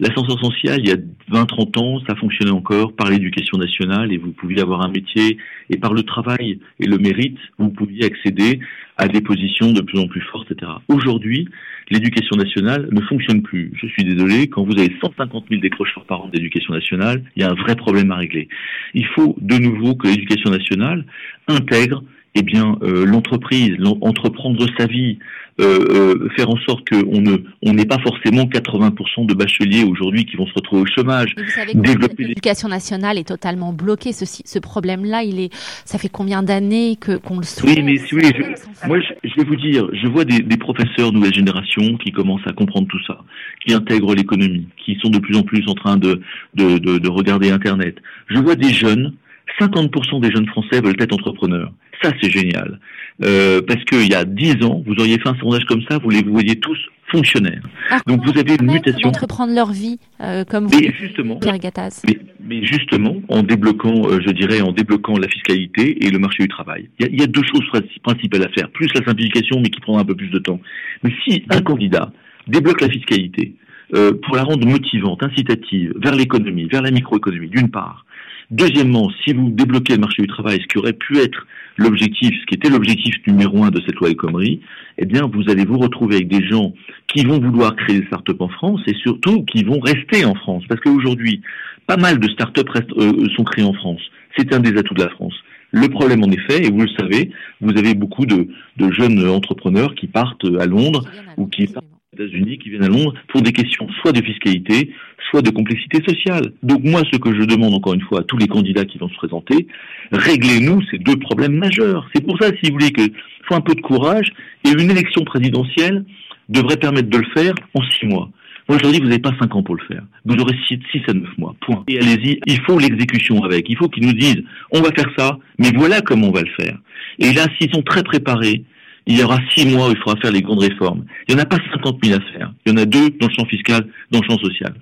L'ascenseur 0.00 0.38
social, 0.40 0.80
il 0.80 0.88
y 0.88 0.92
a 0.92 0.96
20-30 1.30 1.78
ans, 1.78 2.00
ça 2.06 2.16
fonctionnait 2.16 2.50
encore 2.50 2.94
par 2.94 3.10
l'éducation 3.10 3.58
nationale 3.58 4.12
et 4.12 4.18
vous 4.18 4.32
pouviez 4.32 4.60
avoir 4.60 4.82
un 4.82 4.88
métier 4.88 5.38
et 5.70 5.76
par 5.76 5.92
le 5.92 6.02
travail 6.02 6.58
et 6.80 6.86
le 6.86 6.98
mérite, 6.98 7.38
vous 7.58 7.70
pouviez 7.70 8.04
accéder 8.04 8.60
à 8.96 9.08
des 9.08 9.20
positions 9.20 9.72
de 9.72 9.80
plus 9.80 9.98
en 9.98 10.06
plus 10.06 10.20
fortes, 10.20 10.50
etc. 10.50 10.70
Aujourd'hui, 10.88 11.48
l'éducation 11.90 12.36
nationale 12.36 12.88
ne 12.90 13.00
fonctionne 13.02 13.42
plus. 13.42 13.72
Je 13.80 13.86
suis 13.88 14.04
désolé, 14.04 14.48
quand 14.48 14.64
vous 14.64 14.78
avez 14.78 14.94
150 15.00 15.46
000 15.48 15.60
décrocheurs 15.60 16.04
par 16.04 16.22
an 16.22 16.28
d'éducation 16.28 16.74
nationale, 16.74 17.22
il 17.36 17.42
y 17.42 17.44
a 17.44 17.50
un 17.50 17.54
vrai 17.54 17.76
problème 17.76 18.10
à 18.12 18.16
régler. 18.16 18.48
Il 18.94 19.06
faut 19.06 19.36
de 19.40 19.56
nouveau 19.58 19.94
que 19.94 20.06
l'éducation 20.06 20.50
nationale 20.50 21.04
intègre 21.48 22.02
eh 22.34 22.42
bien 22.42 22.76
euh, 22.82 23.04
l'entreprise, 23.04 23.76
entreprendre 24.00 24.66
sa 24.76 24.86
vie, 24.86 25.18
euh, 25.60 25.78
euh, 25.88 26.28
faire 26.36 26.50
en 26.50 26.56
sorte 26.66 26.88
qu'on 26.88 27.20
ne 27.20 27.36
on 27.62 27.74
n'ait 27.74 27.84
pas 27.84 28.00
forcément 28.00 28.42
80% 28.42 29.26
de 29.26 29.34
bacheliers 29.34 29.84
aujourd'hui 29.84 30.24
qui 30.24 30.36
vont 30.36 30.46
se 30.46 30.54
retrouver 30.54 30.82
au 30.82 30.86
chômage. 30.86 31.36
vous 31.36 31.48
savez 31.48 31.74
Développer 31.74 32.24
l'éducation 32.24 32.68
nationale 32.68 33.18
est 33.18 33.28
totalement 33.28 33.72
bloquée. 33.72 34.12
Ce, 34.12 34.24
ce 34.24 34.58
problème-là, 34.58 35.22
il 35.22 35.38
est, 35.38 35.54
ça 35.84 35.98
fait 35.98 36.08
combien 36.08 36.42
d'années 36.42 36.96
que 37.00 37.16
qu'on 37.16 37.36
le 37.36 37.44
souhaite 37.44 37.76
Oui, 37.76 37.84
mais 37.84 37.98
si 37.98 38.16
oui, 38.16 38.24
je, 38.36 38.88
moi 38.88 38.98
je, 38.98 39.28
je, 39.28 39.36
vais 39.36 39.44
vous 39.44 39.54
dire, 39.54 39.88
je 39.92 40.08
vois 40.08 40.24
des, 40.24 40.40
des 40.40 40.56
professeurs 40.56 41.12
nouvelle 41.12 41.34
génération 41.34 41.96
qui 41.98 42.10
commencent 42.10 42.46
à 42.46 42.52
comprendre 42.52 42.88
tout 42.88 43.02
ça, 43.06 43.20
qui 43.64 43.74
intègrent 43.74 44.16
l'économie, 44.16 44.66
qui 44.84 44.98
sont 45.00 45.10
de 45.10 45.20
plus 45.20 45.36
en 45.36 45.44
plus 45.44 45.62
en 45.68 45.74
train 45.74 45.96
de 45.98 46.20
de, 46.54 46.78
de, 46.78 46.98
de 46.98 47.08
regarder 47.08 47.50
Internet. 47.52 47.96
Je 48.26 48.38
vois 48.38 48.56
des 48.56 48.72
jeunes 48.72 49.14
50% 49.60 50.20
des 50.20 50.32
jeunes 50.32 50.46
Français 50.48 50.80
veulent 50.80 50.96
être 50.98 51.14
entrepreneurs. 51.14 51.70
Ça, 52.02 52.10
c'est 52.20 52.30
génial. 52.30 52.80
Euh, 53.22 53.62
parce 53.66 53.84
qu'il 53.84 54.10
y 54.10 54.14
a 54.14 54.24
10 54.24 54.64
ans, 54.64 54.82
vous 54.86 54.94
auriez 54.94 55.18
fait 55.18 55.28
un 55.28 55.36
sondage 55.36 55.64
comme 55.66 55.82
ça, 55.88 55.98
vous 55.98 56.10
les 56.10 56.22
voyez 56.22 56.56
tous 56.56 56.78
fonctionnaires. 57.08 57.62
Donc 58.06 58.24
vous 58.24 58.36
avez 58.38 58.56
une 58.60 58.72
mutation. 58.72 59.08
Entreprendre 59.08 59.54
leur 59.54 59.70
vie, 59.70 59.98
euh, 60.20 60.44
comme 60.44 60.66
vous, 60.66 60.80
justement, 60.98 61.36
Pierre 61.36 61.58
Gattaz. 61.58 62.02
Mais, 62.06 62.18
mais, 62.40 62.64
justement, 62.64 63.16
en 63.28 63.42
débloquant, 63.42 64.08
euh, 64.08 64.20
je 64.26 64.30
dirais, 64.32 64.60
en 64.62 64.72
débloquant 64.72 65.16
la 65.16 65.28
fiscalité 65.28 66.04
et 66.04 66.10
le 66.10 66.18
marché 66.18 66.42
du 66.42 66.48
travail. 66.48 66.88
Il 66.98 67.14
y, 67.14 67.20
y 67.20 67.22
a 67.22 67.26
deux 67.26 67.44
choses 67.44 67.64
principales 68.02 68.42
à 68.42 68.48
faire, 68.48 68.68
plus 68.70 68.88
la 68.94 69.04
simplification, 69.04 69.60
mais 69.60 69.70
qui 69.70 69.80
prendra 69.80 70.02
un 70.02 70.04
peu 70.04 70.16
plus 70.16 70.30
de 70.30 70.38
temps. 70.38 70.60
Mais 71.04 71.12
si 71.24 71.44
un 71.50 71.60
candidat 71.60 72.10
débloque 72.48 72.80
la 72.80 72.88
fiscalité, 72.88 73.54
euh, 73.94 74.12
pour 74.24 74.34
la 74.34 74.42
rendre 74.42 74.66
motivante, 74.66 75.22
incitative, 75.22 75.92
vers 75.96 76.14
l'économie, 76.14 76.64
vers 76.64 76.82
la 76.82 76.90
microéconomie, 76.90 77.48
d'une 77.48 77.70
part, 77.70 78.06
Deuxièmement, 78.50 79.10
si 79.24 79.32
vous 79.32 79.50
débloquez 79.50 79.94
le 79.94 80.00
marché 80.00 80.22
du 80.22 80.28
travail, 80.28 80.60
ce 80.60 80.66
qui 80.66 80.78
aurait 80.78 80.92
pu 80.92 81.18
être 81.18 81.46
l'objectif, 81.76 82.30
ce 82.40 82.46
qui 82.46 82.54
était 82.54 82.68
l'objectif 82.68 83.14
numéro 83.26 83.64
un 83.64 83.70
de 83.70 83.80
cette 83.84 83.96
loi 83.96 84.10
El 84.10 84.16
Khomri, 84.16 84.60
eh 84.98 85.06
bien, 85.06 85.28
vous 85.32 85.50
allez 85.50 85.64
vous 85.64 85.78
retrouver 85.78 86.16
avec 86.16 86.28
des 86.28 86.46
gens 86.46 86.72
qui 87.08 87.24
vont 87.24 87.40
vouloir 87.40 87.74
créer 87.76 88.00
des 88.00 88.06
startups 88.06 88.32
en 88.38 88.48
France 88.48 88.80
et 88.86 88.94
surtout 88.94 89.44
qui 89.44 89.64
vont 89.64 89.80
rester 89.80 90.24
en 90.24 90.34
France. 90.34 90.64
Parce 90.68 90.80
qu'aujourd'hui, 90.80 91.40
pas 91.86 91.96
mal 91.96 92.18
de 92.18 92.28
startups 92.28 92.68
restent, 92.68 92.92
euh, 92.96 93.28
sont 93.36 93.44
créées 93.44 93.64
en 93.64 93.72
France. 93.72 94.00
C'est 94.36 94.52
un 94.54 94.60
des 94.60 94.76
atouts 94.78 94.94
de 94.94 95.02
la 95.02 95.10
France. 95.10 95.34
Le 95.70 95.88
problème, 95.88 96.22
en 96.22 96.30
effet, 96.30 96.64
et 96.64 96.70
vous 96.70 96.82
le 96.82 96.88
savez, 96.96 97.30
vous 97.60 97.76
avez 97.76 97.94
beaucoup 97.94 98.26
de, 98.26 98.46
de 98.76 98.92
jeunes 98.92 99.28
entrepreneurs 99.28 99.94
qui 99.94 100.06
partent 100.06 100.46
à 100.60 100.66
Londres 100.66 101.04
ou 101.36 101.46
qui 101.46 101.66
partent 101.66 101.84
États-Unis 102.14 102.58
qui 102.58 102.70
viennent 102.70 102.84
à 102.84 102.88
Londres 102.88 103.14
pour 103.28 103.42
des 103.42 103.52
questions 103.52 103.86
soit 104.00 104.12
de 104.12 104.24
fiscalité, 104.24 104.90
soit 105.30 105.42
de 105.42 105.50
complexité 105.50 106.02
sociale. 106.06 106.52
Donc 106.62 106.82
moi, 106.84 107.02
ce 107.12 107.18
que 107.18 107.34
je 107.34 107.44
demande 107.44 107.74
encore 107.74 107.94
une 107.94 108.02
fois 108.02 108.20
à 108.20 108.22
tous 108.22 108.38
les 108.38 108.48
candidats 108.48 108.84
qui 108.84 108.98
vont 108.98 109.08
se 109.08 109.16
présenter, 109.16 109.66
réglez-nous 110.12 110.82
ces 110.90 110.98
deux 110.98 111.16
problèmes 111.16 111.56
majeurs. 111.56 112.08
C'est 112.14 112.24
pour 112.24 112.38
ça, 112.40 112.48
si 112.62 112.70
vous 112.70 112.78
voulez, 112.78 112.92
qu'il 112.92 113.12
faut 113.46 113.54
un 113.54 113.60
peu 113.60 113.74
de 113.74 113.80
courage 113.80 114.32
et 114.64 114.70
une 114.70 114.90
élection 114.90 115.24
présidentielle 115.24 116.04
devrait 116.48 116.76
permettre 116.76 117.08
de 117.08 117.18
le 117.18 117.26
faire 117.34 117.54
en 117.74 117.82
six 117.90 118.06
mois. 118.06 118.30
Moi, 118.68 118.78
je 118.78 118.84
leur 118.84 118.92
dis, 118.92 119.00
vous 119.00 119.08
n'avez 119.08 119.20
pas 119.20 119.34
cinq 119.38 119.54
ans 119.54 119.62
pour 119.62 119.76
le 119.76 119.84
faire. 119.84 120.02
Vous 120.24 120.36
aurez 120.36 120.56
six, 120.66 120.78
six 120.90 121.02
à 121.08 121.12
neuf 121.12 121.28
mois. 121.36 121.54
Point. 121.60 121.84
Et 121.86 121.98
allez-y. 121.98 122.40
Il 122.46 122.60
faut 122.62 122.78
l'exécution 122.78 123.42
avec. 123.44 123.68
Il 123.68 123.76
faut 123.76 123.88
qu'ils 123.88 124.06
nous 124.06 124.14
disent, 124.14 124.42
on 124.70 124.80
va 124.80 124.90
faire 124.92 125.10
ça, 125.18 125.38
mais 125.58 125.70
voilà 125.74 126.00
comment 126.00 126.28
on 126.28 126.32
va 126.32 126.42
le 126.42 126.50
faire. 126.58 126.78
Et 127.18 127.32
là, 127.34 127.46
s'ils 127.58 127.70
sont 127.74 127.82
très 127.82 128.02
préparés, 128.02 128.64
il 129.06 129.18
y 129.18 129.22
aura 129.22 129.38
six 129.54 129.66
mois 129.66 129.88
où 129.88 129.90
il 129.90 129.98
faudra 129.98 130.20
faire 130.20 130.32
les 130.32 130.42
grandes 130.42 130.62
réformes. 130.62 131.04
Il 131.28 131.34
n'y 131.34 131.40
en 131.40 131.44
a 131.44 131.46
pas 131.46 131.58
50 131.72 132.04
000 132.04 132.18
à 132.18 132.32
faire. 132.32 132.52
Il 132.64 132.72
y 132.72 132.74
en 132.74 132.78
a 132.78 132.84
deux 132.84 133.10
dans 133.20 133.28
le 133.28 133.34
champ 133.34 133.44
fiscal, 133.44 133.86
dans 134.10 134.20
le 134.20 134.26
champ 134.26 134.38
social. 134.38 134.74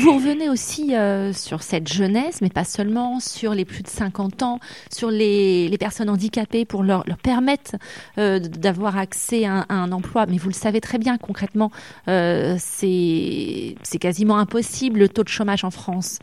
Vous, 0.00 0.14
revenez 0.14 0.48
aussi 0.48 0.94
euh, 0.94 1.32
sur 1.32 1.62
cette 1.62 1.90
jeunesse, 1.90 2.40
mais 2.40 2.48
pas 2.48 2.64
seulement, 2.64 3.20
sur 3.20 3.54
les 3.54 3.64
plus 3.64 3.82
de 3.82 3.88
50 3.88 4.42
ans, 4.42 4.58
sur 4.90 5.10
les, 5.10 5.74
personnes 5.78 6.10
handicapées 6.10 6.64
pour 6.64 6.82
leur, 6.82 7.04
leur 7.06 7.18
permettre 7.18 7.76
euh, 8.18 8.38
d'avoir 8.40 8.98
accès 8.98 9.44
à 9.44 9.52
un, 9.52 9.66
à 9.68 9.74
un, 9.74 9.92
emploi. 9.92 10.26
Mais 10.26 10.38
vous 10.38 10.48
le 10.48 10.54
savez 10.54 10.80
très 10.80 10.98
bien, 10.98 11.18
concrètement, 11.18 11.70
euh, 12.08 12.56
c'est 12.58 13.76
quasiment 14.00 14.38
impossible 14.38 14.98
le 14.98 15.08
taux 15.08 15.24
de 15.24 15.28
chômage 15.28 15.64
en 15.64 15.70
France. 15.70 16.18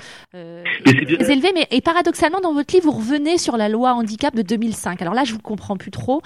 Euh, 0.88 1.30
élevé, 1.30 1.50
mais 1.54 1.68
et 1.72 1.82
paradoxalement, 1.82 2.39
dans 2.42 2.54
votre 2.54 2.74
livre, 2.74 2.86
vous 2.86 2.98
revenez 2.98 3.38
sur 3.38 3.58
la 3.58 3.70
loi 3.70 3.94
handicap 3.94 4.36
de 4.36 4.42
2005. 4.42 5.01
Alors 5.01 5.13
là, 5.13 5.24
je 5.24 5.34
vous 5.34 5.39
comprends 5.39 5.77
plus 5.77 5.92
trop, 5.92 6.22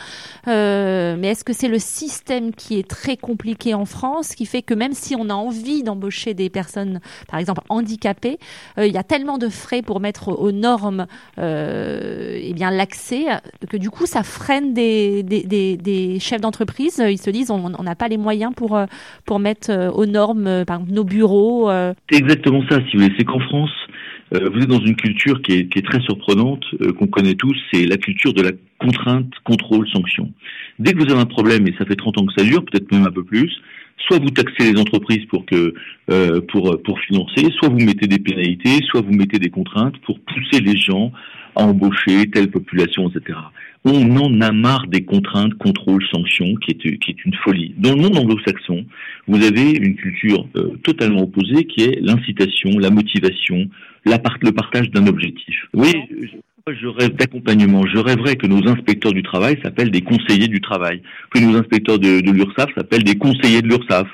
euh, 0.47 1.15
mais 1.17 1.29
est-ce 1.29 1.43
que 1.43 1.53
c'est 1.53 1.67
le 1.67 1.79
système 1.79 2.53
qui 2.53 2.77
est 2.77 2.87
très 2.87 3.17
compliqué 3.17 3.73
en 3.73 3.85
France, 3.85 4.35
qui 4.35 4.45
fait 4.45 4.61
que 4.61 4.73
même 4.73 4.93
si 4.93 5.15
on 5.15 5.29
a 5.29 5.33
envie 5.33 5.83
d'embaucher 5.83 6.33
des 6.33 6.49
personnes 6.49 6.99
par 7.27 7.39
exemple, 7.39 7.61
handicapées, 7.69 8.37
euh, 8.77 8.87
il 8.87 8.93
y 8.93 8.97
a 8.97 9.03
tellement 9.03 9.37
de 9.37 9.49
frais 9.49 9.81
pour 9.81 9.99
mettre 9.99 10.29
aux 10.29 10.51
normes 10.51 11.05
euh, 11.37 12.39
eh 12.41 12.53
bien 12.53 12.71
l'accès 12.71 13.25
que 13.69 13.77
du 13.77 13.89
coup, 13.89 14.05
ça 14.05 14.23
freine 14.23 14.73
des, 14.73 15.23
des, 15.23 15.43
des, 15.43 15.77
des 15.77 16.19
chefs 16.19 16.41
d'entreprise. 16.41 17.03
Ils 17.07 17.19
se 17.19 17.29
disent, 17.29 17.51
on 17.51 17.69
n'a 17.69 17.95
pas 17.95 18.07
les 18.07 18.17
moyens 18.17 18.53
pour, 18.55 18.75
euh, 18.75 18.85
pour 19.25 19.39
mettre 19.39 19.91
aux 19.93 20.05
normes, 20.05 20.65
par 20.65 20.77
exemple, 20.77 20.93
nos 20.93 21.03
bureaux. 21.03 21.69
C'est 22.11 22.17
exactement 22.17 22.61
ça, 22.69 22.77
si 22.89 22.97
vous 22.97 23.03
voulez. 23.03 23.15
C'est 23.17 23.25
qu'en 23.25 23.39
France, 23.39 23.69
vous 24.31 24.61
êtes 24.61 24.69
dans 24.69 24.79
une 24.79 24.95
culture 24.95 25.41
qui 25.41 25.53
est, 25.53 25.67
qui 25.67 25.79
est 25.79 25.85
très 25.85 26.01
surprenante, 26.01 26.63
qu'on 26.97 27.07
connaît 27.07 27.35
tous, 27.35 27.55
c'est 27.71 27.85
la 27.85 27.97
culture 27.97 28.33
de 28.33 28.41
la 28.41 28.51
contrainte, 28.77 29.31
contrôle, 29.43 29.87
sanction. 29.89 30.31
Dès 30.77 30.93
que 30.93 30.99
vous 30.99 31.11
avez 31.11 31.21
un 31.21 31.25
problème, 31.25 31.67
et 31.67 31.73
ça 31.77 31.85
fait 31.85 31.95
30 31.95 32.19
ans 32.19 32.25
que 32.25 32.33
ça 32.37 32.43
dure, 32.43 32.63
peut-être 32.63 32.91
même 32.91 33.07
un 33.07 33.11
peu 33.11 33.23
plus, 33.23 33.51
soit 34.07 34.19
vous 34.19 34.29
taxez 34.29 34.71
les 34.71 34.79
entreprises 34.79 35.25
pour 35.25 35.45
que 35.45 35.73
euh, 36.11 36.41
pour 36.41 36.81
pour 36.83 36.99
financer, 37.01 37.47
soit 37.57 37.69
vous 37.69 37.79
mettez 37.79 38.07
des 38.07 38.19
pénalités, 38.19 38.79
soit 38.89 39.01
vous 39.01 39.13
mettez 39.13 39.39
des 39.39 39.49
contraintes 39.49 39.97
pour 40.05 40.19
pousser 40.19 40.61
les 40.61 40.77
gens 40.77 41.11
embaucher 41.59 42.29
telle 42.31 42.49
population, 42.49 43.09
etc. 43.09 43.37
On 43.85 44.17
en 44.17 44.41
a 44.41 44.51
marre 44.51 44.87
des 44.87 45.03
contraintes, 45.05 45.53
contrôles, 45.55 46.03
sanctions, 46.11 46.55
qui 46.55 46.71
est 46.71 46.99
qui 46.99 47.11
est 47.11 47.25
une 47.25 47.33
folie. 47.43 47.73
Dans 47.77 47.95
le 47.95 48.01
monde 48.01 48.17
anglo-saxon, 48.17 48.85
vous 49.27 49.43
avez 49.43 49.71
une 49.71 49.95
culture 49.95 50.47
euh, 50.57 50.75
totalement 50.83 51.21
opposée, 51.21 51.65
qui 51.65 51.83
est 51.83 51.99
l'incitation, 52.01 52.71
la 52.77 52.89
motivation, 52.89 53.69
la 54.05 54.19
part, 54.19 54.37
le 54.41 54.51
partage 54.51 54.89
d'un 54.91 55.07
objectif. 55.07 55.55
Oui, 55.73 55.93
je 56.67 56.87
rêve 56.87 57.15
d'accompagnement. 57.15 57.85
Je 57.85 57.99
rêverais 57.99 58.35
que 58.35 58.47
nos 58.47 58.67
inspecteurs 58.67 59.13
du 59.13 59.23
travail 59.23 59.57
s'appellent 59.63 59.91
des 59.91 60.01
conseillers 60.01 60.47
du 60.47 60.61
travail, 60.61 61.01
que 61.33 61.39
nos 61.39 61.57
inspecteurs 61.57 61.99
de, 61.99 62.21
de 62.21 62.31
l'URSSAF 62.31 62.69
s'appellent 62.75 63.03
des 63.03 63.17
conseillers 63.17 63.61
de 63.61 63.67
l'URSSAF. 63.67 64.07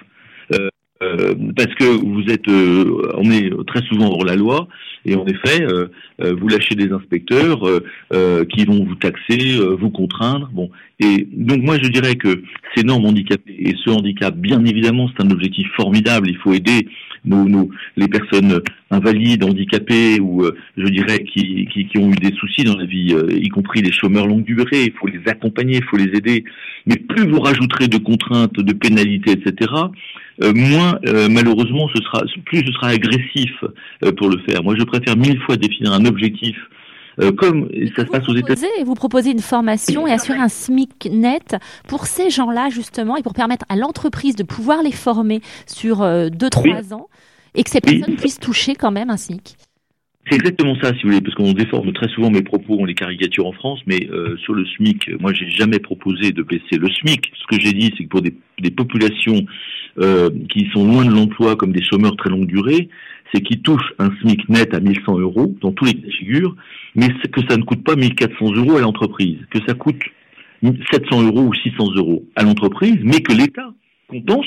Euh, 0.53 0.69
euh, 1.03 1.35
parce 1.55 1.73
que 1.75 1.83
vous 1.83 2.23
êtes, 2.31 2.47
euh, 2.47 3.11
on 3.17 3.29
est 3.29 3.51
très 3.67 3.81
souvent 3.87 4.11
hors 4.11 4.23
la 4.23 4.35
loi, 4.35 4.67
et 5.03 5.15
en 5.15 5.25
effet, 5.25 5.61
euh, 5.61 5.87
euh 6.21 6.33
vous 6.39 6.47
lâchez 6.47 6.75
des 6.75 6.91
inspecteurs 6.91 7.61
qui 8.49 8.65
vont 8.65 8.85
vous 8.85 8.95
taxer, 8.95 9.59
vous 9.77 9.89
contraindre. 9.89 10.49
Bon, 10.53 10.69
et 10.99 11.27
donc 11.31 11.61
moi 11.61 11.77
je 11.81 11.89
dirais 11.89 12.15
que 12.15 12.41
ces 12.75 12.83
normes 12.83 13.05
handicapées 13.05 13.55
et 13.57 13.75
ce 13.83 13.89
handicap, 13.89 14.35
bien 14.35 14.63
évidemment, 14.63 15.09
c'est 15.09 15.23
un 15.23 15.31
objectif 15.31 15.67
formidable. 15.75 16.29
Il 16.29 16.37
faut 16.37 16.53
aider 16.53 16.87
nos, 17.25 17.48
nos, 17.48 17.70
les 17.98 18.08
personnes 18.08 18.62
invalides, 18.91 19.44
handicapées 19.44 20.20
ou 20.20 20.44
euh, 20.44 20.55
je 20.77 20.88
dirais 20.88 21.24
qui, 21.24 21.67
qui, 21.72 21.88
qui, 21.88 21.98
ont 21.98 22.10
eu 22.12 22.15
des 22.15 22.34
soucis 22.36 22.63
dans 22.63 22.77
la 22.77 22.86
vie, 22.86 23.13
euh, 23.13 23.27
y 23.32 23.50
compris 23.50 23.82
les 23.82 23.91
chômeurs 23.91 24.27
longue 24.27 24.44
durée. 24.44 24.86
Il 24.86 24.94
faut 24.94 25.08
les 25.08 25.22
accompagner, 25.27 25.77
il 25.77 25.84
faut 25.84 25.98
les 25.98 26.15
aider. 26.17 26.44
Mais 26.86 26.96
plus 26.96 27.27
vous 27.27 27.39
rajouterez 27.39 27.88
de 27.88 27.98
contraintes, 27.98 28.55
de 28.55 28.74
pénalités, 28.74 29.32
etc., 29.32 29.72
euh, 30.44 30.53
moins 30.53 31.00
malheureusement 31.29 31.89
ce 31.96 32.01
sera, 32.03 32.24
plus 32.46 32.60
ce 32.60 32.72
sera 32.74 32.88
agressif 32.88 33.51
pour 34.17 34.29
le 34.29 34.38
faire. 34.48 34.63
Moi, 34.63 34.75
je 34.77 34.84
préfère 34.84 35.15
mille 35.15 35.39
fois 35.41 35.55
définir 35.55 35.94
un 35.94 36.05
objectif 36.05 36.55
euh, 37.22 37.31
comme 37.31 37.69
ça 37.95 38.05
se 38.05 38.10
passe 38.10 38.27
aux 38.27 38.36
États-Unis. 38.36 38.84
Vous 38.86 38.95
proposez 38.95 39.31
une 39.31 39.39
formation 39.39 40.07
et 40.07 40.12
assurer 40.12 40.39
un 40.39 40.50
SMIC 40.50 41.10
net 41.12 41.55
pour 41.88 42.05
ces 42.05 42.29
gens-là 42.29 42.69
justement 42.69 43.17
et 43.17 43.24
pour 43.24 43.34
permettre 43.34 43.65
à 43.69 43.75
l'entreprise 43.75 44.36
de 44.36 44.43
pouvoir 44.43 44.84
les 44.84 44.91
former 44.91 45.41
sur 45.65 46.00
2-3 46.00 46.03
euh, 46.03 46.95
ans 46.95 47.07
et 47.53 47.63
que 47.63 47.69
ces 47.69 47.81
personnes 47.81 48.15
puissent 48.15 48.39
toucher 48.39 48.75
quand 48.75 48.91
même 48.91 49.10
un 49.10 49.17
SMIC. 49.17 49.55
C'est 50.29 50.38
exactement 50.38 50.75
ça, 50.81 50.89
si 50.89 51.03
vous 51.03 51.10
voulez, 51.10 51.22
parce 51.22 51.36
qu'on 51.36 51.53
déforme 51.53 51.93
très 51.93 52.07
souvent 52.10 52.31
mes 52.31 52.41
propos, 52.41 52.77
on 52.79 52.86
les 52.86 52.95
caricature 52.95 53.45
en 53.45 53.51
France, 53.51 53.79
mais 53.86 54.07
euh, 54.10 54.36
sur 54.38 54.55
le 54.55 54.65
SMIC, 54.65 55.12
moi, 55.19 55.31
j'ai 55.34 55.48
jamais 55.51 55.77
proposé 55.77 56.31
de 56.31 56.41
baisser 56.41 56.77
le 56.79 56.89
SMIC. 56.89 57.31
Ce 57.36 57.55
que 57.55 57.62
j'ai 57.62 57.74
dit, 57.74 57.93
c'est 57.95 58.05
que 58.05 58.10
pour 58.10 58.24
des, 58.24 58.34
des 58.60 58.72
populations 58.72 59.45
euh, 60.00 60.31
qui 60.50 60.67
sont 60.74 60.86
loin 60.86 61.05
de 61.05 61.12
l'emploi, 61.12 61.55
comme 61.55 61.72
des 61.72 61.84
chômeurs 61.84 62.17
très 62.17 62.31
longue 62.31 62.48
durée, 62.48 62.89
c'est 63.34 63.41
qu'ils 63.41 63.62
touchent 63.62 63.94
un 64.00 64.10
SMIC 64.22 64.48
net 64.50 64.74
à 64.74 64.79
1100 64.79 65.20
euros 65.20 65.55
dans 65.62 65.72
tous 65.72 65.86
les 65.86 65.94
cas 65.94 66.08
de 66.08 66.12
figure, 66.12 66.55
mais 66.96 67.08
que 67.32 67.41
ça 67.50 67.58
ne 67.58 67.63
coûte 67.63 67.84
pas 67.84 67.96
1400 67.96 68.53
euros 68.55 68.77
à 68.77 68.82
l'entreprise, 68.82 69.38
que 69.50 69.60
ça 69.67 69.74
coûte 69.74 70.01
700 70.91 71.24
euros 71.24 71.41
ou 71.41 71.53
600 71.53 71.96
euros 71.96 72.25
à 72.36 72.44
l'entreprise, 72.44 72.98
mais 73.03 73.22
que 73.22 73.34
l'État 73.34 73.74
compense 74.08 74.46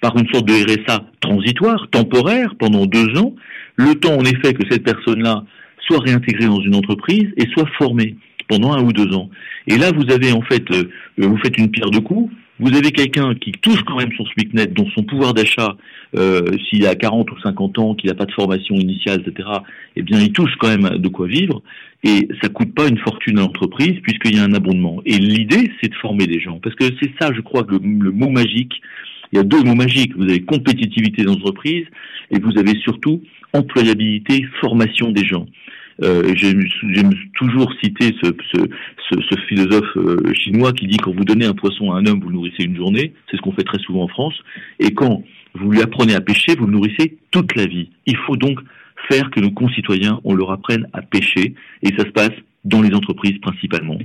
par 0.00 0.16
une 0.16 0.28
sorte 0.32 0.46
de 0.46 0.52
RSA 0.52 1.04
transitoire, 1.20 1.88
temporaire, 1.90 2.54
pendant 2.58 2.86
deux 2.86 3.16
ans, 3.18 3.34
le 3.76 3.94
temps 3.94 4.16
en 4.16 4.24
effet 4.24 4.54
que 4.54 4.62
cette 4.70 4.84
personne-là 4.84 5.44
soit 5.86 6.00
réintégrée 6.00 6.46
dans 6.46 6.60
une 6.60 6.74
entreprise 6.74 7.28
et 7.36 7.46
soit 7.52 7.68
formée 7.78 8.16
pendant 8.48 8.72
un 8.72 8.82
ou 8.82 8.92
deux 8.92 9.14
ans. 9.14 9.30
Et 9.66 9.76
là, 9.76 9.90
vous 9.92 10.12
avez 10.12 10.32
en 10.32 10.42
fait, 10.42 10.64
euh, 10.70 10.90
vous 11.16 11.38
faites 11.38 11.56
une 11.58 11.70
pierre 11.70 11.90
de 11.90 11.98
coups, 11.98 12.30
vous 12.60 12.74
avez 12.74 12.92
quelqu'un 12.92 13.34
qui 13.34 13.52
touche 13.52 13.82
quand 13.82 13.96
même 13.96 14.12
son 14.16 14.24
SMIC 14.26 14.54
net, 14.54 14.72
dont 14.72 14.88
son 14.94 15.02
pouvoir 15.02 15.34
d'achat, 15.34 15.76
euh, 16.16 16.46
s'il 16.68 16.86
a 16.86 16.94
40 16.94 17.30
ou 17.32 17.40
50 17.40 17.78
ans, 17.78 17.94
qu'il 17.94 18.08
n'a 18.08 18.14
pas 18.14 18.26
de 18.26 18.32
formation 18.32 18.76
initiale, 18.76 19.22
etc., 19.26 19.48
eh 19.96 20.02
bien, 20.02 20.20
il 20.20 20.32
touche 20.32 20.52
quand 20.58 20.68
même 20.68 20.98
de 20.98 21.08
quoi 21.08 21.26
vivre. 21.26 21.62
Et 22.04 22.28
ça 22.42 22.48
coûte 22.48 22.74
pas 22.74 22.86
une 22.86 22.98
fortune 22.98 23.38
à 23.38 23.42
l'entreprise 23.42 23.94
puisqu'il 24.02 24.36
y 24.36 24.38
a 24.38 24.44
un 24.44 24.52
abondement. 24.52 25.00
Et 25.04 25.18
l'idée, 25.18 25.72
c'est 25.80 25.88
de 25.88 25.94
former 25.96 26.26
des 26.26 26.38
gens. 26.38 26.60
Parce 26.62 26.76
que 26.76 26.84
c'est 27.00 27.10
ça, 27.20 27.32
je 27.34 27.40
crois, 27.40 27.64
que 27.64 27.74
le, 27.74 28.10
mot 28.12 28.28
magique. 28.28 28.80
Il 29.32 29.36
y 29.36 29.38
a 29.40 29.42
deux 29.42 29.62
mots 29.62 29.74
magiques. 29.74 30.14
Vous 30.16 30.24
avez 30.24 30.42
compétitivité 30.42 31.24
d'entreprise 31.24 31.86
et 32.30 32.38
vous 32.38 32.56
avez 32.58 32.78
surtout 32.80 33.22
employabilité, 33.52 34.46
formation 34.60 35.10
des 35.10 35.24
gens. 35.24 35.46
Euh, 36.02 36.34
J'aime 36.34 37.12
toujours 37.34 37.72
citer 37.82 38.14
ce, 38.22 38.32
philosophe 39.48 39.96
euh, 39.96 40.34
chinois 40.34 40.72
qui 40.72 40.86
dit 40.86 40.96
quand 40.96 41.12
vous 41.12 41.24
donnez 41.24 41.46
un 41.46 41.54
poisson 41.54 41.92
à 41.92 41.98
un 41.98 42.06
homme, 42.06 42.20
vous 42.20 42.28
le 42.28 42.34
nourrissez 42.34 42.64
une 42.64 42.76
journée. 42.76 43.12
C'est 43.30 43.36
ce 43.36 43.42
qu'on 43.42 43.52
fait 43.52 43.64
très 43.64 43.78
souvent 43.78 44.02
en 44.02 44.08
France. 44.08 44.34
Et 44.80 44.92
quand 44.92 45.22
vous 45.54 45.70
lui 45.70 45.82
apprenez 45.82 46.14
à 46.14 46.20
pêcher, 46.20 46.56
vous 46.56 46.66
le 46.66 46.72
nourrissez 46.72 47.18
toute 47.30 47.54
la 47.54 47.66
vie. 47.66 47.90
Il 48.06 48.16
faut 48.16 48.36
donc 48.36 48.58
faire 49.08 49.30
que 49.30 49.40
nos 49.40 49.50
concitoyens, 49.50 50.20
on 50.24 50.34
leur 50.34 50.50
apprenne 50.50 50.88
à 50.92 51.02
pêcher. 51.02 51.54
Et 51.82 51.88
ça 51.96 52.04
se 52.04 52.10
passe 52.10 52.32
dans 52.64 52.82
les 52.82 52.94
entreprises 52.94 53.38
principalement. 53.40 53.98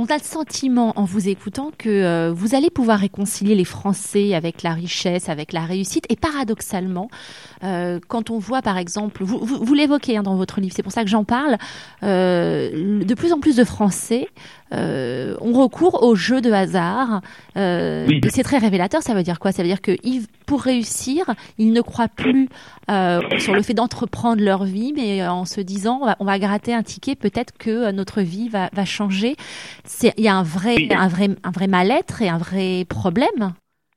On 0.00 0.04
a 0.04 0.16
le 0.16 0.22
sentiment 0.22 0.92
en 0.94 1.02
vous 1.02 1.28
écoutant 1.28 1.72
que 1.76 1.88
euh, 1.88 2.32
vous 2.32 2.54
allez 2.54 2.70
pouvoir 2.70 3.00
réconcilier 3.00 3.56
les 3.56 3.64
Français 3.64 4.32
avec 4.32 4.62
la 4.62 4.72
richesse, 4.72 5.28
avec 5.28 5.52
la 5.52 5.62
réussite. 5.62 6.04
Et 6.08 6.14
paradoxalement, 6.14 7.10
euh, 7.64 7.98
quand 8.06 8.30
on 8.30 8.38
voit 8.38 8.62
par 8.62 8.78
exemple, 8.78 9.24
vous, 9.24 9.40
vous, 9.40 9.74
l'évoquez 9.74 10.16
hein, 10.16 10.22
dans 10.22 10.36
votre 10.36 10.60
livre, 10.60 10.72
c'est 10.76 10.84
pour 10.84 10.92
ça 10.92 11.02
que 11.02 11.10
j'en 11.10 11.24
parle, 11.24 11.58
euh, 12.04 13.02
de 13.02 13.14
plus 13.14 13.32
en 13.32 13.40
plus 13.40 13.56
de 13.56 13.64
Français 13.64 14.28
euh, 14.72 15.36
ont 15.40 15.52
recours 15.52 16.02
au 16.02 16.14
jeu 16.14 16.40
de 16.40 16.52
hasard. 16.52 17.20
Euh, 17.56 18.06
C'est 18.28 18.42
très 18.42 18.58
révélateur. 18.58 19.02
Ça 19.02 19.14
veut 19.14 19.22
dire 19.22 19.38
quoi? 19.38 19.52
Ça 19.52 19.62
veut 19.62 19.68
dire 19.68 19.80
que 19.80 19.96
pour 20.46 20.62
réussir, 20.62 21.24
ils 21.58 21.72
ne 21.72 21.80
croient 21.80 22.08
plus 22.08 22.48
euh, 22.90 23.20
sur 23.38 23.54
le 23.54 23.62
fait 23.62 23.74
d'entreprendre 23.74 24.42
leur 24.42 24.64
vie, 24.64 24.92
mais 24.94 25.26
en 25.26 25.44
se 25.44 25.60
disant 25.60 26.00
on 26.20 26.24
va, 26.24 26.38
gratter 26.38 26.74
un 26.74 26.82
ticket, 26.82 27.16
peut-être 27.16 27.52
que 27.58 27.90
notre 27.90 28.20
vie 28.22 28.48
va, 28.48 28.70
va 28.72 28.84
changer. 28.84 29.36
Il 30.02 30.24
y 30.24 30.28
a 30.28 30.34
un 30.34 30.42
vrai, 30.42 30.88
un 30.90 31.08
vrai, 31.08 31.30
un 31.42 31.50
vrai 31.50 31.66
mal-être 31.66 32.22
et 32.22 32.28
un 32.28 32.38
vrai 32.38 32.84
problème. 32.88 33.54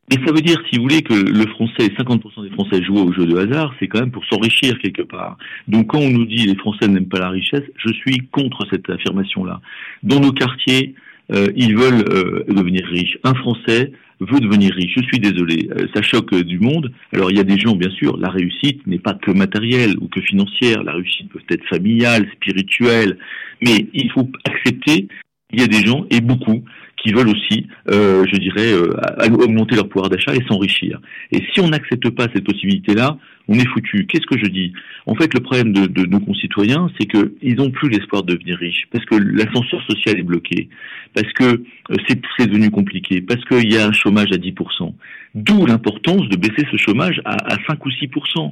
Mais 0.09 0.17
ça 0.25 0.33
veut 0.33 0.41
dire, 0.41 0.57
si 0.69 0.77
vous 0.77 0.83
voulez, 0.83 1.01
que 1.01 1.13
le 1.13 1.45
français, 1.47 1.87
50% 1.97 2.43
des 2.43 2.49
Français 2.51 2.83
jouent 2.83 3.07
au 3.07 3.13
jeu 3.13 3.25
de 3.25 3.37
hasard, 3.37 3.73
c'est 3.79 3.87
quand 3.87 3.99
même 3.99 4.11
pour 4.11 4.25
s'enrichir 4.25 4.77
quelque 4.79 5.03
part. 5.03 5.37
Donc 5.67 5.87
quand 5.87 5.99
on 5.99 6.09
nous 6.09 6.25
dit 6.25 6.45
les 6.47 6.55
Français 6.55 6.87
n'aiment 6.87 7.07
pas 7.07 7.19
la 7.19 7.29
richesse, 7.29 7.63
je 7.77 7.93
suis 7.93 8.27
contre 8.31 8.65
cette 8.69 8.89
affirmation-là. 8.89 9.61
Dans 10.03 10.19
nos 10.19 10.33
quartiers, 10.33 10.95
euh, 11.31 11.47
ils 11.55 11.77
veulent 11.77 12.03
euh, 12.09 12.43
devenir 12.49 12.85
riches. 12.87 13.17
Un 13.23 13.35
Français 13.35 13.91
veut 14.19 14.39
devenir 14.39 14.73
riche. 14.73 14.93
Je 14.97 15.03
suis 15.03 15.19
désolé, 15.19 15.69
euh, 15.71 15.87
ça 15.95 16.01
choque 16.01 16.35
du 16.35 16.59
monde. 16.59 16.91
Alors 17.13 17.31
il 17.31 17.37
y 17.37 17.39
a 17.39 17.43
des 17.43 17.57
gens, 17.57 17.75
bien 17.75 17.91
sûr, 17.91 18.17
la 18.17 18.29
réussite 18.29 18.85
n'est 18.87 18.99
pas 18.99 19.13
que 19.13 19.31
matérielle 19.31 19.95
ou 20.01 20.07
que 20.07 20.21
financière. 20.21 20.83
La 20.83 20.93
réussite 20.93 21.29
peut 21.29 21.41
être 21.49 21.65
familiale, 21.65 22.27
spirituelle, 22.33 23.17
mais 23.61 23.87
il 23.93 24.11
faut 24.11 24.29
accepter. 24.45 25.07
Il 25.53 25.59
y 25.59 25.63
a 25.63 25.67
des 25.67 25.85
gens 25.85 26.05
et 26.09 26.21
beaucoup 26.21 26.63
qui 27.01 27.11
veulent 27.11 27.29
aussi, 27.29 27.67
euh, 27.89 28.25
je 28.31 28.37
dirais, 28.37 28.73
euh, 28.73 28.95
augmenter 29.33 29.75
leur 29.75 29.89
pouvoir 29.89 30.09
d'achat 30.09 30.35
et 30.35 30.43
s'enrichir. 30.47 30.99
Et 31.31 31.41
si 31.53 31.59
on 31.59 31.69
n'accepte 31.69 32.09
pas 32.11 32.27
cette 32.33 32.43
possibilité-là, 32.43 33.17
on 33.47 33.55
est 33.55 33.67
foutu. 33.67 34.05
Qu'est-ce 34.05 34.27
que 34.27 34.37
je 34.37 34.49
dis? 34.49 34.71
En 35.07 35.15
fait, 35.15 35.33
le 35.33 35.39
problème 35.39 35.73
de, 35.73 35.87
de 35.87 36.05
nos 36.05 36.19
concitoyens, 36.19 36.89
c'est 36.99 37.07
qu'ils 37.07 37.55
n'ont 37.55 37.71
plus 37.71 37.89
l'espoir 37.89 38.23
de 38.23 38.33
devenir 38.33 38.57
riches, 38.57 38.87
parce 38.91 39.03
que 39.05 39.15
l'ascenseur 39.15 39.81
social 39.89 40.19
est 40.19 40.23
bloqué, 40.23 40.69
parce 41.13 41.31
que 41.33 41.43
euh, 41.43 41.95
c'est 42.07 42.47
devenu 42.47 42.69
compliqué, 42.69 43.21
parce 43.21 43.43
qu'il 43.45 43.71
y 43.71 43.77
a 43.77 43.87
un 43.87 43.91
chômage 43.91 44.31
à 44.31 44.37
10%. 44.37 44.93
D'où 45.33 45.65
l'importance 45.65 46.27
de 46.27 46.35
baisser 46.35 46.67
ce 46.69 46.77
chômage 46.77 47.21
à, 47.23 47.53
à 47.53 47.57
5 47.67 47.85
ou 47.85 47.89
6%. 47.89 48.51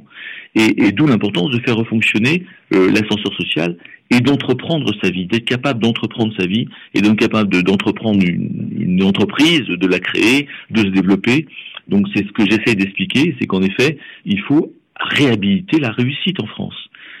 Et, 0.54 0.86
et 0.86 0.92
d'où 0.92 1.06
l'importance 1.06 1.50
de 1.50 1.60
faire 1.60 1.76
refonctionner 1.76 2.46
euh, 2.74 2.90
l'ascenseur 2.90 3.34
social 3.36 3.76
et 4.10 4.20
d'entreprendre 4.20 4.92
sa 5.02 5.10
vie, 5.10 5.26
d'être 5.26 5.44
capable 5.44 5.80
d'entreprendre 5.80 6.32
sa 6.38 6.46
vie 6.46 6.66
et 6.94 7.00
d'être 7.00 7.16
capable 7.16 7.62
d'entreprendre 7.62 8.24
une, 8.26 8.70
une, 8.78 9.02
entreprise, 9.02 9.62
de 9.62 9.86
la 9.86 10.00
créer, 10.00 10.48
de 10.70 10.80
se 10.80 10.88
développer. 10.88 11.46
Donc 11.88 12.06
c'est 12.14 12.26
ce 12.26 12.32
que 12.32 12.44
j'essaie 12.44 12.74
d'expliquer, 12.74 13.36
c'est 13.38 13.46
qu'en 13.46 13.62
effet, 13.62 13.98
il 14.24 14.40
faut 14.40 14.72
réhabiliter 14.98 15.78
la 15.78 15.90
réussite 15.90 16.40
en 16.40 16.46
France. 16.46 16.74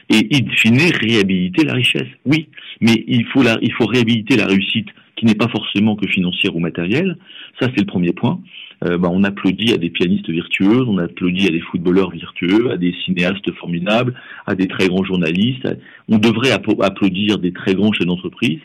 Et 0.08 0.26
in 0.32 0.50
fine, 0.56 0.80
réhabiliter 1.00 1.64
la 1.64 1.74
richesse. 1.74 2.08
Oui, 2.24 2.48
mais 2.80 3.04
il 3.06 3.24
faut, 3.26 3.42
la, 3.42 3.58
il 3.62 3.72
faut 3.72 3.86
réhabiliter 3.86 4.36
la 4.36 4.46
réussite 4.46 4.88
qui 5.20 5.26
n'est 5.26 5.34
pas 5.34 5.48
forcément 5.48 5.96
que 5.96 6.08
financière 6.08 6.56
ou 6.56 6.60
matérielle. 6.60 7.18
Ça, 7.60 7.68
c'est 7.74 7.80
le 7.80 7.86
premier 7.86 8.12
point. 8.12 8.40
Euh, 8.84 8.96
bah, 8.96 9.10
on 9.12 9.22
applaudit 9.22 9.74
à 9.74 9.76
des 9.76 9.90
pianistes 9.90 10.30
virtueux, 10.30 10.82
on 10.88 10.96
applaudit 10.96 11.46
à 11.46 11.50
des 11.50 11.60
footballeurs 11.60 12.10
virtueux, 12.10 12.70
à 12.70 12.78
des 12.78 12.94
cinéastes 13.04 13.52
formidables, 13.56 14.14
à 14.46 14.54
des 14.54 14.66
très 14.66 14.88
grands 14.88 15.04
journalistes. 15.04 15.68
On 16.08 16.16
devrait 16.16 16.52
applaudir 16.52 17.36
des 17.38 17.52
très 17.52 17.74
grands 17.74 17.92
chefs 17.92 18.06
d'entreprise. 18.06 18.60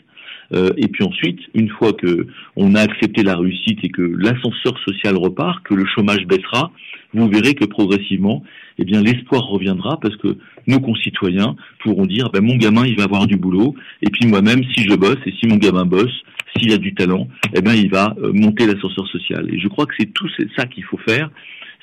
Euh, 0.52 0.70
et 0.76 0.88
puis 0.88 1.04
ensuite, 1.04 1.40
une 1.54 1.68
fois 1.68 1.92
que 1.92 2.26
on 2.56 2.74
a 2.74 2.80
accepté 2.80 3.22
la 3.22 3.36
réussite 3.36 3.78
et 3.82 3.88
que 3.88 4.02
l'ascenseur 4.02 4.78
social 4.84 5.16
repart, 5.16 5.62
que 5.64 5.74
le 5.74 5.84
chômage 5.86 6.26
baissera, 6.26 6.70
vous 7.14 7.28
verrez 7.28 7.54
que 7.54 7.64
progressivement, 7.64 8.42
eh 8.78 8.84
bien 8.84 9.02
l'espoir 9.02 9.46
reviendra 9.46 9.98
parce 10.00 10.16
que 10.16 10.36
nos 10.66 10.80
concitoyens 10.80 11.56
pourront 11.80 12.06
dire 12.06 12.28
ben, 12.30 12.42
mon 12.44 12.56
gamin 12.56 12.86
il 12.86 12.96
va 12.96 13.04
avoir 13.04 13.26
du 13.26 13.36
boulot 13.36 13.74
et 14.02 14.10
puis 14.10 14.26
moi-même 14.26 14.62
si 14.74 14.82
je 14.82 14.94
bosse 14.94 15.18
et 15.24 15.32
si 15.40 15.46
mon 15.46 15.56
gamin 15.56 15.86
bosse, 15.86 16.22
s'il 16.56 16.72
a 16.72 16.78
du 16.78 16.94
talent, 16.94 17.28
eh 17.54 17.60
ben 17.60 17.74
il 17.74 17.90
va 17.90 18.14
euh, 18.22 18.32
monter 18.32 18.66
l'ascenseur 18.66 19.06
social. 19.08 19.48
Et 19.52 19.58
je 19.58 19.68
crois 19.68 19.86
que 19.86 19.94
c'est 19.98 20.12
tout 20.12 20.28
ça 20.56 20.66
qu'il 20.66 20.84
faut 20.84 20.98
faire. 20.98 21.30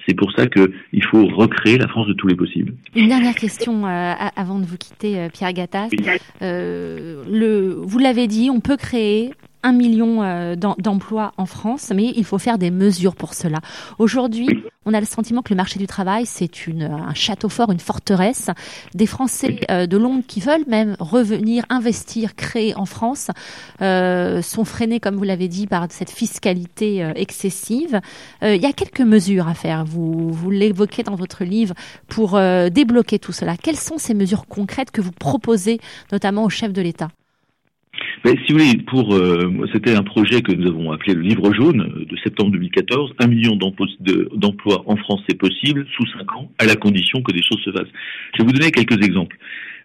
C'est 0.06 0.16
pour 0.16 0.32
ça 0.34 0.48
qu'il 0.48 1.04
faut 1.10 1.26
recréer 1.28 1.78
la 1.78 1.88
France 1.88 2.08
de 2.08 2.14
tous 2.14 2.28
les 2.28 2.36
possibles. 2.36 2.74
Une 2.96 3.08
dernière 3.08 3.36
question 3.36 3.86
euh, 3.86 4.14
avant 4.36 4.60
de 4.60 4.66
vous 4.66 4.78
quitter, 4.78 5.20
euh, 5.20 5.30
Pierre 5.30 5.54
Gattas. 5.54 5.90
le, 6.42 7.76
vous 7.78 8.00
l'avez 8.00 8.28
dit, 8.28 8.50
on 8.50 8.60
peut 8.60 8.78
créer 8.78 9.32
un 9.64 9.72
million 9.72 10.22
euh, 10.22 10.56
d'emplois 10.56 11.34
en 11.38 11.46
France, 11.46 11.92
mais 11.96 12.14
il 12.16 12.26
faut 12.26 12.38
faire 12.38 12.58
des 12.58 12.70
mesures 12.70 13.16
pour 13.16 13.34
cela. 13.34 13.60
Aujourd'hui, 13.98 14.48
on 14.86 14.94
a 14.94 15.00
le 15.00 15.06
sentiment 15.06 15.42
que 15.42 15.54
le 15.54 15.56
marché 15.56 15.80
du 15.80 15.88
travail, 15.88 16.26
c'est 16.26 16.52
un 16.68 17.14
château 17.14 17.48
fort, 17.48 17.72
une 17.72 17.80
forteresse. 17.80 18.50
Des 18.94 19.08
Français 19.08 19.62
euh, 19.72 19.88
de 19.88 19.98
Londres 19.98 20.24
qui 20.28 20.42
veulent 20.42 20.66
même 20.68 20.98
revenir, 21.00 21.64
investir, 21.70 22.36
créer 22.36 22.76
en 22.76 22.86
France, 22.86 23.32
euh, 23.82 24.42
sont 24.42 24.66
freinés, 24.66 25.00
comme 25.00 25.16
vous 25.16 25.24
l'avez 25.24 25.48
dit, 25.48 25.66
par 25.66 25.88
cette 25.90 26.12
fiscalité 26.12 27.12
excessive. 27.16 28.02
il 28.42 28.62
y 28.62 28.66
a 28.66 28.74
quelques 28.74 29.02
mesures 29.02 29.48
à 29.48 29.54
faire. 29.54 29.86
Vous, 29.86 30.30
vous 30.30 30.52
l'évoquez 30.52 31.04
dans 31.04 31.16
votre 31.16 31.44
livre 31.44 31.74
pour 32.08 32.40
débloquer 32.72 33.20
tout 33.20 33.32
cela. 33.32 33.56
Quelles 33.58 33.78
sont 33.78 33.98
ces 33.98 34.14
mesures 34.14 34.46
concrètes 34.48 34.92
que 34.92 35.02
vous 35.02 35.12
proposez, 35.12 35.80
notamment 36.12 36.44
au 36.44 36.50
chef 36.50 36.74
de 36.74 36.82
l'État? 36.82 37.10
Si 38.26 38.54
vous 38.54 38.60
voulez, 38.60 38.78
pour 38.88 39.14
euh, 39.14 39.68
c'était 39.72 39.96
un 39.96 40.04
projet 40.04 40.42
que 40.42 40.52
nous 40.52 40.68
avons 40.68 40.92
appelé 40.92 41.14
le 41.14 41.22
livre 41.22 41.54
jaune 41.54 42.06
de 42.10 42.18
septembre 42.18 42.52
2014. 42.52 43.14
Un 43.20 43.28
million 43.28 43.56
d'emplois 43.56 44.84
en 44.86 44.96
France, 44.96 45.22
c'est 45.28 45.38
possible 45.38 45.86
sous 45.96 46.06
cinq 46.08 46.32
ans, 46.36 46.50
à 46.58 46.66
la 46.66 46.76
condition 46.76 47.22
que 47.22 47.32
des 47.32 47.44
choses 47.44 47.62
se 47.64 47.72
fassent. 47.72 47.92
Je 48.34 48.42
vais 48.42 48.48
vous 48.48 48.54
donner 48.54 48.72
quelques 48.72 49.04
exemples. 49.04 49.38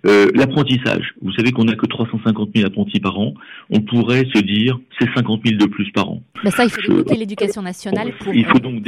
Euh, 0.06 0.28
l'apprentissage. 0.34 1.14
Vous 1.22 1.32
savez 1.32 1.50
qu'on 1.50 1.64
n'a 1.64 1.74
que 1.74 1.86
350 1.86 2.50
000 2.54 2.66
apprentis 2.66 3.00
par 3.00 3.18
an. 3.18 3.34
On 3.70 3.80
pourrait 3.80 4.24
se 4.32 4.40
dire 4.40 4.78
c'est 4.98 5.08
50 5.14 5.40
000 5.44 5.58
de 5.58 5.66
plus 5.66 5.90
par 5.90 6.10
an. 6.10 6.22
Mais 6.44 6.50
ça, 6.50 6.64
il 6.64 6.70
faut 6.70 6.80
débloquer 6.80 7.16
l'éducation 7.16 7.62
nationale 7.62 8.12
pour, 8.18 8.32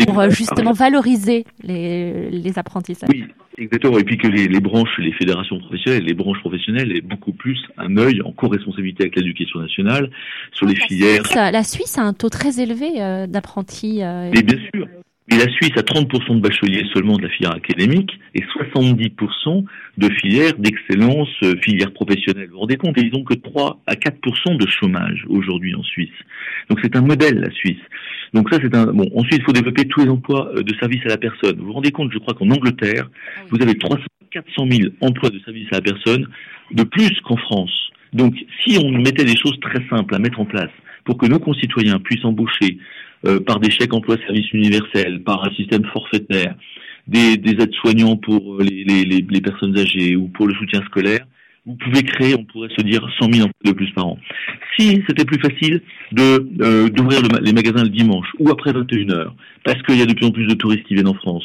pour 0.07 0.20
euh, 0.20 0.31
justement 0.31 0.73
valoriser 0.73 1.44
les, 1.64 2.31
les 2.31 2.59
apprentissages. 2.59 3.09
Oui, 3.12 3.25
exactement. 3.59 3.99
Et 3.99 4.05
puis 4.05 4.18
que 4.18 4.29
les, 4.29 4.46
les, 4.46 4.61
branches, 4.61 4.99
les 4.99 5.12
fédérations 5.12 5.59
professionnelles, 5.59 6.05
les 6.05 6.14
branches 6.14 6.40
professionnelles 6.40 6.96
aient 6.96 7.01
beaucoup 7.01 7.33
plus 7.33 7.59
un 7.77 7.96
œil 7.96 8.23
en 8.23 8.31
co-responsabilité 8.31 9.05
avec 9.05 9.16
l'éducation 9.16 9.61
nationale 9.61 10.11
sur 10.53 10.66
les 10.66 10.77
filières. 10.77 11.23
la 11.35 11.64
Suisse 11.64 11.99
a 11.99 12.03
un 12.03 12.12
taux 12.12 12.29
très 12.31 12.61
élevé 12.61 13.03
euh, 13.03 13.27
d'apprentis. 13.27 14.01
Mais 14.33 14.42
bien 14.42 14.59
sûr. 14.73 14.87
Et 15.33 15.37
la 15.37 15.49
Suisse 15.53 15.71
a 15.77 15.83
30% 15.83 16.37
de 16.37 16.40
bacheliers 16.40 16.85
seulement 16.93 17.16
de 17.16 17.23
la 17.23 17.29
filière 17.29 17.55
académique 17.55 18.19
et 18.35 18.40
70% 18.40 19.64
de 19.97 20.09
filières 20.14 20.55
d'excellence, 20.59 21.29
euh, 21.45 21.55
filières 21.62 21.93
professionnelles. 21.93 22.49
Vous 22.49 22.55
vous 22.55 22.61
rendez 22.61 22.77
compte, 22.77 22.97
ils 22.97 23.12
n'ont 23.12 23.23
que 23.23 23.35
3 23.35 23.81
à 23.87 23.95
4% 23.95 24.57
de 24.57 24.66
chômage 24.69 25.25
aujourd'hui 25.29 25.77
en 25.77 25.85
Suisse. 25.85 26.09
Donc 26.69 26.81
c'est 26.83 26.97
un 26.97 27.03
modèle, 27.03 27.38
la 27.38 27.51
Suisse. 27.53 27.79
Donc 28.35 28.51
ça, 28.51 28.59
c'est 28.61 28.75
un... 28.75 28.87
Bon, 28.87 29.09
ensuite, 29.14 29.38
il 29.38 29.45
faut 29.45 29.53
développer 29.53 29.85
tous 29.85 30.01
les 30.01 30.11
emplois 30.11 30.51
euh, 30.57 30.62
de 30.64 30.75
service 30.75 31.03
à 31.05 31.11
la 31.11 31.16
personne. 31.16 31.57
Vous 31.59 31.66
vous 31.66 31.73
rendez 31.75 31.93
compte, 31.93 32.11
je 32.12 32.19
crois 32.19 32.35
qu'en 32.35 32.51
Angleterre, 32.51 33.09
vous 33.51 33.62
avez 33.62 33.77
300, 33.77 34.03
400 34.33 34.66
000 34.69 34.90
emplois 35.01 35.31
de 35.31 35.38
service 35.45 35.69
à 35.71 35.77
la 35.77 35.83
personne 35.83 36.27
de 36.73 36.83
plus 36.83 37.12
qu'en 37.21 37.37
France. 37.37 37.90
Donc 38.12 38.35
si 38.64 38.79
on 38.83 38.90
mettait 38.90 39.25
des 39.25 39.37
choses 39.37 39.59
très 39.61 39.87
simples 39.88 40.14
à 40.16 40.19
mettre 40.19 40.40
en 40.40 40.45
place 40.45 40.71
pour 41.05 41.19
que 41.19 41.27
nos 41.27 41.39
concitoyens 41.39 41.99
puissent 41.99 42.25
embaucher 42.25 42.79
euh, 43.27 43.41
par 43.41 43.61
des 43.61 43.71
chèques 43.71 43.93
emploi 43.93 44.17
service 44.19 44.53
universel, 44.53 45.23
par 45.23 45.45
un 45.45 45.55
système 45.55 45.85
forfaitaire, 45.87 46.55
des, 47.07 47.37
des 47.37 47.63
aides-soignants 47.63 48.17
pour 48.17 48.61
les, 48.61 48.85
les, 48.85 49.05
les, 49.05 49.41
personnes 49.41 49.77
âgées 49.79 50.17
ou 50.17 50.29
pour 50.29 50.47
le 50.47 50.55
soutien 50.55 50.81
scolaire, 50.87 51.27
vous 51.67 51.75
pouvez 51.75 52.03
créer, 52.03 52.35
on 52.35 52.45
pourrait 52.45 52.71
se 52.77 52.83
dire, 52.83 53.07
100 53.19 53.33
000 53.33 53.47
emplois 53.47 53.53
de 53.65 53.73
plus 53.73 53.91
par 53.93 54.07
an. 54.07 54.19
Si 54.79 55.03
c'était 55.07 55.25
plus 55.25 55.39
facile 55.39 55.83
de 56.13 56.49
euh, 56.63 56.89
d'ouvrir 56.89 57.21
les 57.43 57.53
magasins 57.53 57.83
le 57.83 57.91
dimanche 57.91 58.29
ou 58.39 58.51
après 58.51 58.73
21 58.73 59.11
heures, 59.11 59.35
parce 59.65 59.83
qu'il 59.83 59.99
y 59.99 60.03
a 60.03 60.07
de 60.07 60.15
plus 60.15 60.27
en 60.27 60.31
plus 60.31 60.47
de 60.47 60.55
touristes 60.55 60.85
qui 60.85 60.95
viennent 60.95 61.09
en 61.09 61.15
France, 61.15 61.45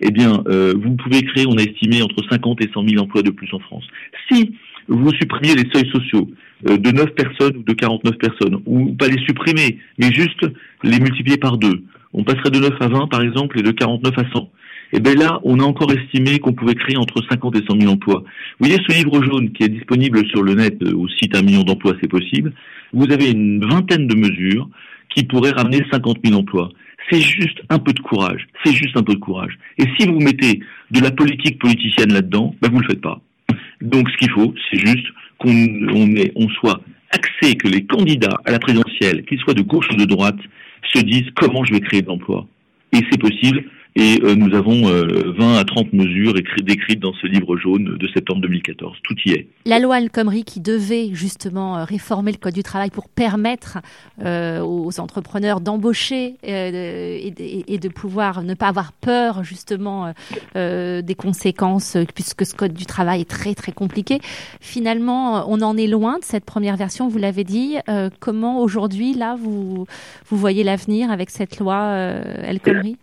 eh 0.00 0.10
bien, 0.10 0.42
euh, 0.46 0.74
vous 0.76 0.94
pouvez 0.94 1.22
créer, 1.22 1.46
on 1.46 1.56
a 1.56 1.62
estimé, 1.62 2.02
entre 2.02 2.22
50 2.30 2.62
et 2.62 2.70
100 2.72 2.88
000 2.88 3.02
emplois 3.02 3.22
de 3.22 3.30
plus 3.30 3.52
en 3.52 3.58
France. 3.58 3.84
Si 4.30 4.52
vous 4.88 5.12
supprimiez 5.12 5.54
les 5.54 5.68
seuils 5.72 5.90
sociaux 5.90 6.28
euh, 6.68 6.76
de 6.76 6.90
9 6.90 7.10
personnes 7.14 7.56
ou 7.58 7.62
de 7.62 7.72
49 7.72 8.16
personnes, 8.18 8.62
ou 8.66 8.92
pas 8.94 9.08
les 9.08 9.22
supprimer, 9.26 9.78
mais 9.98 10.12
juste 10.12 10.46
les 10.82 10.98
multiplier 11.00 11.36
par 11.36 11.58
deux. 11.58 11.84
On 12.12 12.24
passerait 12.24 12.50
de 12.50 12.60
9 12.60 12.70
à 12.80 12.88
20 12.88 13.08
par 13.08 13.22
exemple 13.22 13.58
et 13.58 13.62
de 13.62 13.70
49 13.70 14.18
à 14.18 14.24
100. 14.32 14.50
Et 14.92 15.00
bien 15.00 15.14
là, 15.14 15.40
on 15.42 15.58
a 15.58 15.64
encore 15.64 15.92
estimé 15.92 16.38
qu'on 16.38 16.52
pouvait 16.52 16.74
créer 16.74 16.96
entre 16.96 17.22
50 17.28 17.56
et 17.56 17.64
100 17.68 17.80
000 17.80 17.92
emplois. 17.92 18.22
Vous 18.58 18.66
voyez 18.66 18.80
ce 18.88 18.96
livre 18.96 19.22
jaune 19.22 19.52
qui 19.52 19.64
est 19.64 19.68
disponible 19.68 20.26
sur 20.28 20.42
le 20.42 20.54
net 20.54 20.80
euh, 20.82 20.94
au 20.94 21.08
site 21.08 21.36
Un 21.36 21.42
million 21.42 21.62
d'emplois, 21.62 21.94
c'est 22.00 22.08
possible. 22.08 22.52
Vous 22.92 23.10
avez 23.10 23.30
une 23.30 23.64
vingtaine 23.64 24.06
de 24.06 24.14
mesures 24.14 24.68
qui 25.14 25.24
pourraient 25.24 25.50
ramener 25.50 25.82
50 25.90 26.18
000 26.24 26.38
emplois. 26.38 26.70
C'est 27.10 27.20
juste 27.20 27.58
un 27.68 27.78
peu 27.78 27.92
de 27.92 28.00
courage. 28.00 28.46
C'est 28.64 28.72
juste 28.72 28.96
un 28.96 29.02
peu 29.02 29.14
de 29.14 29.18
courage. 29.18 29.58
Et 29.78 29.84
si 29.98 30.06
vous 30.06 30.18
mettez 30.20 30.60
de 30.90 31.00
la 31.00 31.10
politique 31.10 31.58
politicienne 31.58 32.12
là-dedans, 32.12 32.54
ben 32.60 32.70
vous 32.70 32.80
le 32.80 32.86
faites 32.86 33.00
pas. 33.00 33.20
Donc 33.80 34.08
ce 34.10 34.16
qu'il 34.16 34.30
faut, 34.30 34.54
c'est 34.70 34.78
juste 34.78 35.06
qu'on 35.38 35.50
on, 36.34 36.48
soit 36.50 36.80
axé, 37.10 37.56
que 37.56 37.68
les 37.68 37.84
candidats 37.84 38.40
à 38.44 38.52
la 38.52 38.58
présidentielle, 38.58 39.24
qu'ils 39.24 39.38
soient 39.38 39.54
de 39.54 39.62
gauche 39.62 39.88
ou 39.90 39.96
de 39.96 40.04
droite, 40.04 40.38
se 40.92 41.00
disent 41.00 41.30
comment 41.34 41.64
je 41.64 41.72
vais 41.74 41.80
créer 41.80 42.02
de 42.02 42.08
l'emploi. 42.08 42.46
Et 42.92 43.00
c'est 43.10 43.20
possible 43.20 43.64
et 43.98 44.20
euh, 44.22 44.34
nous 44.34 44.54
avons 44.54 44.82
20 44.82 44.90
euh, 44.90 45.58
à 45.58 45.64
30 45.64 45.94
mesures 45.94 46.34
décrites 46.34 47.00
dans 47.00 47.14
ce 47.14 47.26
livre 47.26 47.56
jaune 47.56 47.96
de 47.96 48.08
septembre 48.08 48.42
2014. 48.42 48.98
Tout 49.02 49.16
y 49.24 49.32
est. 49.32 49.48
La 49.64 49.78
loi 49.78 49.98
El 49.98 50.10
Khomri 50.10 50.44
qui 50.44 50.60
devait 50.60 51.08
justement 51.14 51.78
euh, 51.78 51.84
réformer 51.84 52.30
le 52.30 52.36
code 52.36 52.52
du 52.52 52.62
travail 52.62 52.90
pour 52.90 53.08
permettre 53.08 53.78
aux 54.22 55.00
entrepreneurs 55.00 55.60
d'embaucher 55.60 56.34
et, 56.42 57.78
de 57.78 57.88
pouvoir 57.88 58.42
ne 58.42 58.54
pas 58.54 58.68
avoir 58.68 58.92
peur 58.92 59.44
justement 59.44 60.12
des 60.54 61.14
conséquences 61.16 61.96
puisque 62.14 62.44
ce 62.44 62.54
code 62.54 62.74
du 62.74 62.84
travail 62.84 63.22
est 63.22 63.30
très 63.30 63.54
très 63.54 63.72
compliqué. 63.72 64.18
Finalement, 64.60 65.50
on 65.50 65.62
en 65.62 65.76
est 65.76 65.86
loin 65.86 66.18
de 66.18 66.24
cette 66.24 66.44
première 66.44 66.76
version. 66.76 67.08
Vous 67.08 67.18
l'avez 67.18 67.44
dit. 67.44 67.76
comment 68.20 68.60
aujourd'hui 68.60 69.14
là 69.14 69.36
vous 69.38 69.86
vous 70.26 70.36
voyez 70.36 70.64
l'avenir 70.64 71.10
avec 71.10 71.30
cette 71.30 71.58
loi 71.58 71.92
El 72.42 72.60
Khomri? 72.60 72.96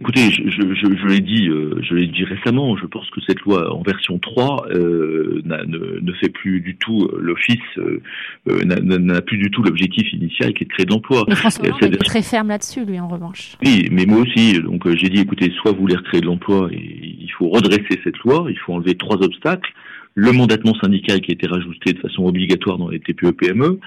Écoutez, 0.00 0.30
je, 0.30 0.48
je, 0.48 0.96
je, 0.96 1.06
l'ai 1.06 1.20
dit, 1.20 1.48
euh, 1.48 1.78
je 1.82 1.94
l'ai 1.94 2.06
dit 2.06 2.24
récemment. 2.24 2.74
Je 2.74 2.86
pense 2.86 3.08
que 3.10 3.20
cette 3.26 3.40
loi 3.40 3.74
en 3.74 3.82
version 3.82 4.18
3 4.18 4.68
euh, 4.70 5.42
ne, 5.44 6.00
ne, 6.00 6.12
fait 6.14 6.30
plus 6.30 6.62
du 6.62 6.76
tout 6.76 7.02
euh, 7.02 7.18
l'office, 7.20 7.58
euh, 7.76 8.00
euh 8.48 8.64
n'a 8.64 9.20
plus 9.20 9.36
du 9.36 9.50
tout 9.50 9.62
l'objectif 9.62 10.10
initial 10.14 10.54
qui 10.54 10.64
est 10.64 10.66
de 10.66 10.72
créer 10.72 10.86
de 10.86 10.90
l'emploi. 10.90 11.26
Mais 11.28 11.34
François 11.34 11.66
est 11.68 11.96
très 11.98 12.22
ferme 12.22 12.48
là-dessus, 12.48 12.86
lui, 12.86 12.98
en 12.98 13.08
revanche. 13.08 13.56
Oui, 13.62 13.88
mais 13.92 14.06
moi 14.06 14.20
aussi. 14.20 14.58
Donc 14.62 14.88
j'ai 14.96 15.10
dit, 15.10 15.20
écoutez, 15.20 15.52
soit 15.60 15.72
vous 15.72 15.80
voulez 15.80 15.96
recréer 15.96 16.22
de 16.22 16.26
l'emploi 16.26 16.70
et 16.72 17.16
il 17.20 17.30
faut 17.36 17.50
redresser 17.50 18.00
cette 18.02 18.16
loi, 18.20 18.46
il 18.48 18.58
faut 18.58 18.72
enlever 18.72 18.94
trois 18.94 19.22
obstacles 19.22 19.70
le 20.20 20.32
mandatement 20.32 20.74
syndical 20.74 21.22
qui 21.22 21.30
a 21.30 21.34
été 21.34 21.46
rajouté 21.46 21.94
de 21.94 21.98
façon 21.98 22.24
obligatoire 22.26 22.76
dans 22.76 22.90
les 22.90 23.00
TPE-PME. 23.00 23.64
E. 23.64 23.78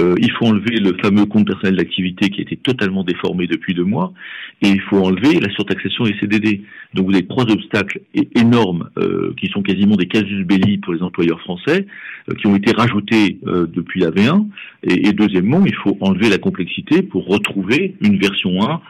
Euh, 0.00 0.14
il 0.18 0.30
faut 0.32 0.46
enlever 0.46 0.76
le 0.80 0.96
fameux 1.02 1.26
compte 1.26 1.46
personnel 1.46 1.76
d'activité 1.76 2.30
qui 2.30 2.40
a 2.40 2.42
été 2.44 2.56
totalement 2.56 3.04
déformé 3.04 3.46
depuis 3.46 3.74
deux 3.74 3.84
mois. 3.84 4.14
Et 4.62 4.68
il 4.68 4.80
faut 4.80 4.96
enlever 4.96 5.38
la 5.38 5.50
surtaxation 5.50 6.06
et 6.06 6.16
CDD. 6.18 6.62
Donc 6.94 7.08
vous 7.08 7.12
avez 7.12 7.26
trois 7.26 7.44
obstacles 7.44 8.00
énormes 8.34 8.88
euh, 8.96 9.34
qui 9.38 9.48
sont 9.48 9.60
quasiment 9.62 9.96
des 9.96 10.06
casus 10.06 10.46
belli 10.46 10.78
pour 10.78 10.94
les 10.94 11.02
employeurs 11.02 11.40
français, 11.40 11.86
euh, 12.30 12.34
qui 12.36 12.46
ont 12.46 12.56
été 12.56 12.72
rajoutés 12.72 13.38
depuis 13.42 14.00
la 14.00 14.10
V1. 14.10 14.46
Et, 14.84 15.08
et, 15.08 15.12
deuxièmement, 15.12 15.62
il 15.66 15.74
faut 15.74 15.98
enlever 16.00 16.30
la 16.30 16.38
complexité 16.38 17.02
pour 17.02 17.26
retrouver 17.26 17.96
une 18.00 18.18
version 18.18 18.62
1 18.62 18.80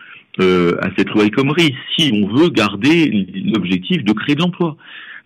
à 0.41 0.89
cette 0.97 1.11
loi 1.11 1.25
El 1.25 1.31
Khomri, 1.31 1.75
si 1.97 2.11
on 2.13 2.27
veut 2.29 2.49
garder 2.49 3.27
l'objectif 3.45 4.03
de 4.05 4.13
créer 4.13 4.35
de 4.35 4.41
l'emploi. 4.41 4.77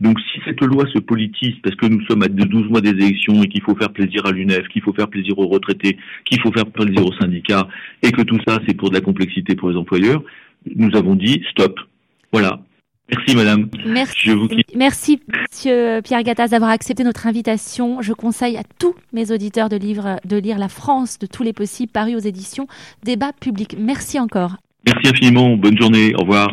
Donc 0.01 0.19
si 0.21 0.41
cette 0.45 0.61
loi 0.61 0.85
se 0.93 0.99
politise, 0.99 1.55
parce 1.63 1.75
que 1.77 1.87
nous 1.87 2.05
sommes 2.07 2.23
à 2.23 2.29
12 2.29 2.69
mois 2.69 2.81
des 2.81 2.91
élections 2.91 3.43
et 3.43 3.49
qu'il 3.49 3.63
faut 3.63 3.75
faire 3.77 3.93
plaisir 3.93 4.27
à 4.27 4.33
l'UNEF, 4.33 4.69
qu'il 4.69 4.83
faut 4.83 4.93
faire 4.93 5.09
plaisir 5.09 5.39
aux 5.39 5.47
retraités, 5.47 5.97
qu'il 6.25 6.41
faut 6.41 6.53
faire 6.53 6.67
plaisir 6.67 7.05
aux 7.05 7.15
syndicats, 7.15 7.69
et 8.03 8.13
que 8.13 8.23
tout 8.23 8.39
ça 8.47 8.59
c'est 8.67 8.75
pour 8.75 8.91
de 8.91 8.95
la 8.95 9.01
complexité 9.01 9.55
pour 9.55 9.71
les 9.71 9.77
employeurs, 9.77 10.23
nous 10.75 10.95
avons 10.95 11.15
dit 11.15 11.43
stop. 11.51 11.79
Voilà. 12.33 12.61
Merci 13.09 13.37
madame. 13.37 13.69
Merci. 13.87 14.31
Merci 14.75 15.21
monsieur 15.31 16.01
Pierre 16.03 16.25
Gattaz 16.25 16.49
d'avoir 16.49 16.71
accepté 16.73 17.05
notre 17.05 17.27
invitation. 17.27 18.03
Je 18.03 18.13
conseille 18.13 18.57
à 18.57 18.65
tous 18.79 18.97
mes 19.13 19.31
auditeurs 19.31 19.69
de, 19.69 19.79
de 19.79 20.37
lire 20.37 20.59
La 20.59 20.69
France 20.69 21.19
de 21.19 21.27
tous 21.27 21.45
les 21.45 21.53
possibles 21.53 21.93
paru 21.93 22.17
aux 22.17 22.21
éditions 22.21 22.67
Débat 23.05 23.33
public. 23.33 23.77
Merci 23.79 24.19
encore. 24.19 24.57
Merci 24.87 25.09
infiniment. 25.09 25.57
Bonne 25.57 25.77
journée. 25.77 26.15
Au 26.15 26.21
revoir. 26.21 26.45